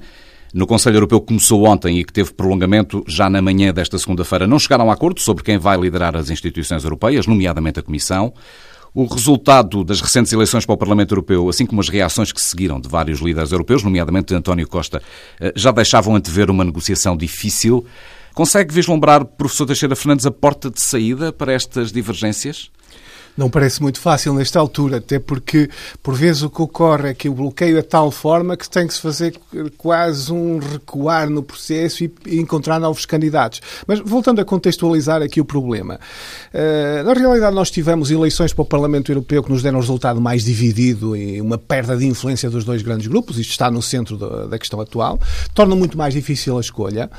No 0.53 0.67
Conselho 0.67 0.97
Europeu 0.97 1.19
que 1.19 1.27
começou 1.27 1.65
ontem 1.65 1.97
e 1.97 2.03
que 2.03 2.13
teve 2.13 2.31
prolongamento 2.31 3.03
já 3.07 3.27
na 3.27 3.41
manhã 3.41 3.73
desta 3.73 3.97
segunda-feira, 3.97 4.45
não 4.45 4.59
chegaram 4.59 4.87
a 4.91 4.93
acordo 4.93 5.19
sobre 5.19 5.43
quem 5.43 5.57
vai 5.57 5.75
liderar 5.77 6.15
as 6.15 6.29
instituições 6.29 6.83
europeias, 6.83 7.25
nomeadamente 7.25 7.79
a 7.79 7.83
Comissão. 7.83 8.31
O 8.95 9.05
resultado 9.05 9.83
das 9.83 10.01
recentes 10.01 10.31
eleições 10.31 10.67
para 10.67 10.73
o 10.73 10.77
Parlamento 10.77 11.13
Europeu, 11.13 11.49
assim 11.49 11.65
como 11.65 11.81
as 11.81 11.89
reações 11.89 12.31
que 12.31 12.39
seguiram 12.39 12.79
de 12.79 12.87
vários 12.87 13.19
líderes 13.19 13.51
europeus, 13.51 13.81
nomeadamente 13.81 14.27
de 14.27 14.35
António 14.35 14.67
Costa, 14.67 15.01
eh, 15.39 15.51
já 15.55 15.71
deixavam 15.71 16.15
antever 16.15 16.51
uma 16.51 16.63
negociação 16.63 17.17
difícil. 17.17 17.83
Consegue 18.35 18.71
vislumbrar, 18.71 19.25
professor 19.25 19.65
Teixeira 19.65 19.95
Fernandes, 19.95 20.27
a 20.27 20.31
porta 20.31 20.69
de 20.69 20.79
saída 20.79 21.33
para 21.33 21.51
estas 21.51 21.91
divergências? 21.91 22.69
Não 23.35 23.49
parece 23.49 23.81
muito 23.81 23.99
fácil 23.99 24.33
nesta 24.33 24.59
altura, 24.59 24.97
até 24.97 25.19
porque, 25.19 25.69
por 26.01 26.13
vezes, 26.13 26.43
o 26.43 26.49
que 26.49 26.61
ocorre 26.61 27.09
é 27.09 27.13
que 27.13 27.27
o 27.27 27.33
bloqueio 27.33 27.77
é 27.77 27.81
de 27.81 27.87
tal 27.87 28.11
forma 28.11 28.55
que 28.55 28.69
tem 28.69 28.87
que 28.87 28.93
se 28.93 29.01
fazer 29.01 29.39
quase 29.77 30.31
um 30.31 30.59
recuar 30.59 31.29
no 31.29 31.41
processo 31.41 32.03
e 32.03 32.13
encontrar 32.39 32.79
novos 32.79 33.05
candidatos. 33.05 33.61
Mas, 33.87 33.99
voltando 33.99 34.39
a 34.39 34.45
contextualizar 34.45 35.21
aqui 35.21 35.41
o 35.41 35.45
problema, 35.45 35.99
uh, 36.53 37.03
na 37.03 37.13
realidade, 37.13 37.55
nós 37.55 37.71
tivemos 37.71 38.11
eleições 38.11 38.53
para 38.53 38.61
o 38.61 38.65
Parlamento 38.65 39.11
Europeu 39.11 39.41
que 39.41 39.51
nos 39.51 39.63
deram 39.63 39.77
um 39.77 39.81
resultado 39.81 40.21
mais 40.21 40.43
dividido 40.43 41.15
e 41.15 41.41
uma 41.41 41.57
perda 41.57 41.97
de 41.97 42.05
influência 42.05 42.49
dos 42.49 42.63
dois 42.63 42.81
grandes 42.81 43.07
grupos, 43.07 43.39
isto 43.39 43.51
está 43.51 43.71
no 43.71 43.81
centro 43.81 44.17
da, 44.47 44.59
questão 44.59 44.79
atual, 44.79 45.19
torna 45.53 45.75
muito 45.75 45.97
mais 45.97 46.13
difícil 46.13 46.57
a 46.57 46.61
escolha. 46.61 47.09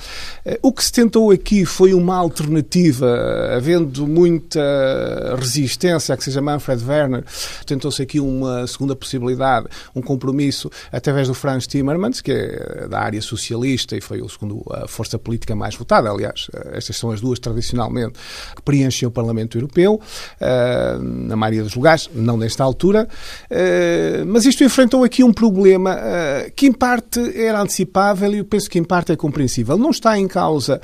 Uh, 0.46 0.58
o 0.62 0.72
que 0.72 0.84
se 0.84 0.92
tentou 0.92 1.32
aqui 1.32 1.64
foi 1.64 1.92
uma 1.92 2.16
alternativa, 2.16 3.52
havendo 3.56 4.06
muita 4.06 4.60
resistência 5.38 6.03
a 6.12 6.16
que 6.16 6.24
seja 6.24 6.40
Manfred 6.40 6.84
Werner, 6.84 7.24
tentou-se 7.66 8.02
aqui 8.02 8.20
uma 8.20 8.66
segunda 8.66 8.94
possibilidade, 8.94 9.66
um 9.94 10.02
compromisso 10.02 10.70
através 10.92 11.28
do 11.28 11.34
Franz 11.34 11.66
Timmermans, 11.66 12.20
que 12.20 12.32
é 12.32 12.88
da 12.88 13.00
área 13.00 13.20
socialista 13.20 13.96
e 13.96 14.00
foi 14.00 14.20
o 14.20 14.28
segundo 14.28 14.62
a 14.70 14.86
força 14.88 15.18
política 15.18 15.54
mais 15.54 15.74
votada. 15.74 16.10
Aliás, 16.10 16.48
estas 16.72 16.96
são 16.96 17.10
as 17.10 17.20
duas 17.20 17.38
tradicionalmente 17.38 18.18
que 18.54 18.62
preenchem 18.62 19.06
o 19.06 19.10
Parlamento 19.10 19.56
Europeu, 19.56 20.00
eh, 20.40 20.98
na 21.00 21.36
maioria 21.36 21.62
dos 21.62 21.74
lugares, 21.74 22.08
não 22.14 22.36
nesta 22.36 22.62
altura. 22.62 23.08
Eh, 23.50 24.24
mas 24.26 24.44
isto 24.44 24.62
enfrentou 24.64 25.04
aqui 25.04 25.22
um 25.22 25.32
problema 25.32 25.96
eh, 25.98 26.52
que, 26.54 26.66
em 26.66 26.72
parte, 26.72 27.20
era 27.38 27.60
antecipável 27.60 28.32
e 28.34 28.38
eu 28.38 28.44
penso 28.44 28.68
que, 28.68 28.78
em 28.78 28.84
parte, 28.84 29.12
é 29.12 29.16
compreensível. 29.16 29.76
Não 29.76 29.90
está 29.90 30.18
em 30.18 30.28
causa, 30.28 30.80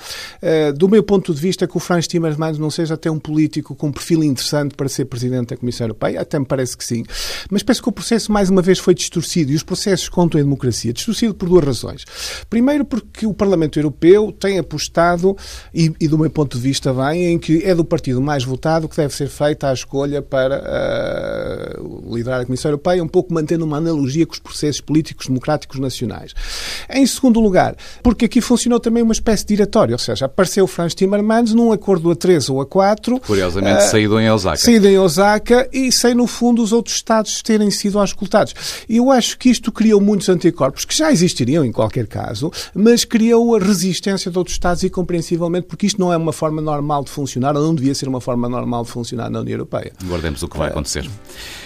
do 0.77 0.89
meu 0.89 1.03
ponto 1.03 1.35
de 1.35 1.41
vista, 1.41 1.67
que 1.67 1.77
o 1.77 1.81
Franz 1.81 2.07
Timmermans 2.07 2.59
não 2.59 2.71
seja 2.71 2.95
até 2.95 3.11
um 3.11 3.19
político 3.19 3.75
com 3.75 3.89
um 3.89 3.93
perfil 3.93 4.25
interessante 4.25 4.75
para 4.75 4.89
ser 4.89 5.05
Presidente 5.11 5.49
da 5.49 5.57
Comissão 5.57 5.87
Europeia, 5.87 6.21
até 6.21 6.39
me 6.39 6.47
parece 6.47 6.77
que 6.77 6.85
sim, 6.85 7.05
mas 7.51 7.63
penso 7.63 7.83
que 7.83 7.89
o 7.89 7.93
processo 7.93 8.33
mais 8.33 8.49
uma 8.49 8.63
vez 8.63 8.79
foi 8.79 8.95
distorcido 8.95 9.53
e 9.53 9.55
os 9.55 9.63
processos 9.63 10.09
contam 10.09 10.41
em 10.41 10.45
democracia. 10.45 10.93
Distorcido 10.93 11.35
por 11.35 11.49
duas 11.49 11.65
razões. 11.65 12.05
Primeiro, 12.49 12.85
porque 12.85 13.27
o 13.27 13.35
Parlamento 13.35 13.79
Europeu 13.79 14.33
tem 14.33 14.59
apostado, 14.59 15.37
e, 15.75 15.93
e 16.01 16.09
do 16.09 16.19
meu 16.19 16.31
ponto 16.31 16.57
de 16.57 16.63
vista 16.63 16.93
bem, 16.93 17.33
em 17.33 17.39
que 17.39 17.63
é 17.65 17.75
do 17.75 17.85
partido 17.85 18.21
mais 18.21 18.45
votado 18.45 18.89
que 18.89 18.97
deve 18.97 19.15
ser 19.15 19.29
feita 19.29 19.69
a 19.69 19.73
escolha 19.73 20.23
para 20.23 21.79
uh, 21.81 22.15
liderar 22.15 22.41
a 22.41 22.45
Comissão 22.45 22.71
Europeia, 22.71 23.03
um 23.03 23.09
pouco 23.09 23.33
mantendo 23.35 23.65
uma 23.65 23.77
analogia 23.79 24.27
com 24.27 24.33
os 24.33 24.39
processos 24.39 24.81
políticos 24.81 25.27
democráticos 25.27 25.79
nacionais. 25.79 26.35
Em 26.89 27.07
segundo 27.07 27.41
lugar, 27.41 27.75
porque 28.03 28.27
aqui 28.27 28.41
funcionou 28.41 28.79
também 28.79 29.03
uma 29.03 29.13
espécie 29.13 29.45
de 29.45 29.55
diretório, 29.55 29.95
ou 29.95 29.99
seja, 29.99 30.27
apareceu 30.27 30.67
Franz 30.67 30.95
Timmermans 30.95 31.53
num 31.53 31.73
acordo 31.73 32.11
a 32.11 32.17
3 32.17 32.49
ou 32.51 32.61
a 32.61 32.67
4. 32.67 33.21
Curiosamente, 33.21 33.85
uh, 33.85 33.91
saído 33.91 34.21
em 34.21 34.31
Osaka. 34.31 34.57
Saído 34.57 34.89
em 34.89 34.99
Osaka 35.01 35.69
e 35.73 35.91
sem, 35.91 36.15
no 36.15 36.27
fundo, 36.27 36.63
os 36.63 36.73
outros 36.73 36.97
Estados 36.97 37.43
terem 37.43 37.71
sido 37.71 37.99
auscultados. 37.99 38.55
Eu 38.89 39.11
acho 39.11 39.39
que 39.39 39.49
isto 39.49 39.73
criou 39.73 40.01
muitos 40.01 40.29
anticorpos, 40.29 40.85
que 40.85 40.97
já 40.97 41.11
existiriam 41.11 41.65
em 41.65 41.73
qualquer 41.73 42.07
caso, 42.07 42.51
mas 42.75 43.05
criou 43.05 43.57
a 43.57 43.59
resistência 43.59 44.31
de 44.31 44.39
outros 44.39 44.55
Estados 44.55 44.83
e, 44.83 44.91
compreensivelmente, 44.91 45.67
porque 45.67 45.87
isto 45.87 46.01
não 46.01 46.13
é 46.13 46.17
uma 46.17 46.33
forma 46.33 46.61
normal 46.61 47.05
de 47.05 47.11
funcionar, 47.11 47.57
ou 47.57 47.63
não 47.63 47.75
devia 47.75 47.95
ser 47.95 48.09
uma 48.09 48.21
forma 48.21 48.49
normal 48.49 48.85
de 48.85 48.91
funcionar 48.91 49.31
na 49.31 49.41
União 49.41 49.55
Europeia. 49.55 49.93
Guardemos 50.05 50.43
o 50.43 50.49
que 50.49 50.59
vai 50.59 50.69
acontecer. 50.69 51.09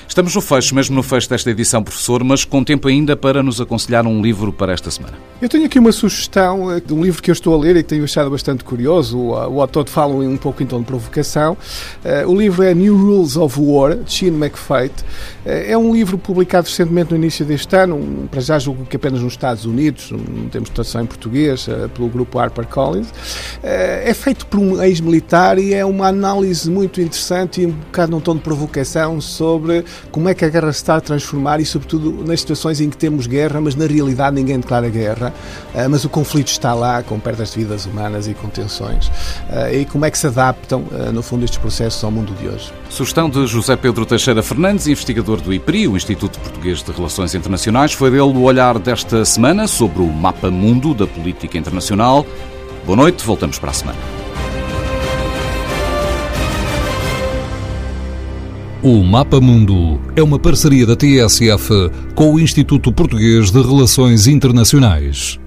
Estamos 0.09 0.35
no 0.35 0.41
fecho, 0.41 0.75
mesmo 0.75 0.95
no 0.95 1.03
fecho 1.03 1.29
desta 1.29 1.51
edição, 1.51 1.83
professor, 1.83 2.23
mas 2.23 2.45
com 2.45 2.63
tempo 2.63 2.87
ainda 2.89 3.17
para 3.17 3.43
nos 3.43 3.61
aconselhar 3.61 4.07
um 4.07 4.23
livro 4.23 4.53
para 4.53 4.73
esta 4.73 4.91
semana. 4.91 5.15
Eu 5.41 5.49
tenho 5.49 5.65
aqui 5.65 5.79
uma 5.79 5.93
sugestão 5.93 6.71
eh, 6.71 6.81
de 6.81 6.93
um 6.93 7.03
livro 7.03 7.23
que 7.23 7.31
eu 7.31 7.33
estou 7.33 7.55
a 7.55 7.59
ler 7.59 7.77
e 7.77 7.83
que 7.83 7.89
tenho 7.89 8.05
achado 8.05 8.31
bastante 8.31 8.63
curioso. 8.63 9.19
O 9.19 9.61
autor 9.61 9.89
fala 9.89 10.15
um 10.15 10.37
pouco 10.37 10.63
em 10.63 10.67
tom 10.67 10.81
de 10.81 10.85
provocação. 10.85 11.57
Eh, 12.05 12.25
o 12.27 12.37
livro 12.37 12.63
é 12.63 12.75
New 12.75 12.97
Rules 12.97 13.24
of 13.37 13.59
War, 13.61 13.97
de 13.97 14.13
Shane 14.13 14.37
McFate. 14.37 15.05
Eh, 15.45 15.73
é 15.73 15.79
um 15.79 15.93
livro 15.93 16.17
publicado 16.19 16.69
recentemente 16.69 17.11
no 17.11 17.17
início 17.17 17.45
deste 17.45 17.75
ano, 17.77 18.29
para 18.31 18.41
já 18.41 18.59
julgo 18.59 18.85
que 18.85 18.97
apenas 18.97 19.21
nos 19.21 19.33
Estados 19.33 19.65
Unidos, 19.65 20.11
não 20.11 20.49
temos 20.49 20.71
tradução 20.71 21.03
em 21.03 21.07
português, 21.07 21.67
pelo 21.95 22.09
grupo 22.09 22.39
HarperCollins. 22.39 23.09
É 23.63 24.13
feito 24.15 24.47
por 24.47 24.61
um 24.61 24.83
ex-militar 24.83 25.59
e 25.59 25.75
é 25.75 25.85
uma 25.85 26.09
análise 26.09 26.71
muito 26.71 27.01
interessante 27.01 27.63
e 27.63 27.67
um 27.67 27.71
bocado 27.71 28.13
num 28.13 28.21
tom 28.21 28.37
de 28.37 28.43
provocação 28.43 29.21
sobre 29.21 29.85
como 30.11 30.29
é 30.29 30.35
que 30.35 30.45
a 30.45 30.49
guerra 30.49 30.73
se 30.73 30.79
está 30.79 30.97
a 30.97 31.01
transformar 31.01 31.61
e, 31.61 31.67
sobretudo, 31.67 32.25
nas 32.25 32.41
situações 32.41 32.81
em 32.81 32.91
que 32.91 32.97
temos 32.97 33.27
guerra, 33.27 33.61
mas 33.61 33.75
na 33.75 33.87
realidade 33.87 34.37
ninguém 34.37 34.59
declara 34.59 34.89
guerra, 34.89 35.33
eh, 35.75 35.89
mas 35.89 36.05
o 36.05 36.09
conflito 36.09 36.49
está 36.49 36.75
lá, 36.75 37.03
com 37.03 37.19
perdas 37.19 37.53
de 37.53 37.59
vidas 37.59 37.87
humanas 37.87 38.29
e 38.29 38.35
com 38.35 38.49
tensões. 38.49 39.11
Eh, 39.51 39.81
e 39.81 39.85
como 39.85 40.05
é 40.05 40.11
que 40.11 40.19
se 40.19 40.27
adaptam, 40.27 40.85
eh, 40.93 41.11
no 41.13 41.23
fundo, 41.23 41.45
estes 41.45 41.59
processos 41.59 42.03
ao 42.05 42.11
mundo 42.11 42.35
de 42.35 42.49
hoje. 42.49 42.73
Sugestão 43.15 43.31
de 43.31 43.47
José 43.47 43.77
Pedro 43.77 44.05
Teixeira 44.05 44.43
Fernandes, 44.43 44.89
investigador 44.89 45.41
do 45.41 45.55
IPRI, 45.55 45.87
o 45.87 45.97
Instituto 45.97 46.37
Português 46.41 46.83
de 46.83 46.91
Relações 46.91 47.33
Internacionais. 47.33 47.93
Foi 47.93 48.11
dele 48.11 48.37
o 48.37 48.43
olhar 48.43 48.77
desta 48.77 49.25
semana 49.25 49.69
sobre 49.69 50.03
o 50.03 50.07
mapa 50.09 50.51
mundo 50.51 50.93
da 50.93 51.07
política 51.07 51.57
internacional. 51.57 52.27
Boa 52.85 52.97
noite, 52.97 53.25
voltamos 53.25 53.57
para 53.57 53.71
a 53.71 53.73
semana. 53.73 53.99
O 58.83 59.05
Mapa 59.05 59.41
Mundo 59.41 60.01
é 60.17 60.23
uma 60.23 60.39
parceria 60.39 60.85
da 60.85 60.97
TSF 60.97 61.69
com 62.17 62.35
o 62.35 62.41
Instituto 62.41 62.93
Português 62.93 63.53
de 63.53 63.63
Relações 63.63 64.27
Internacionais. 64.27 65.39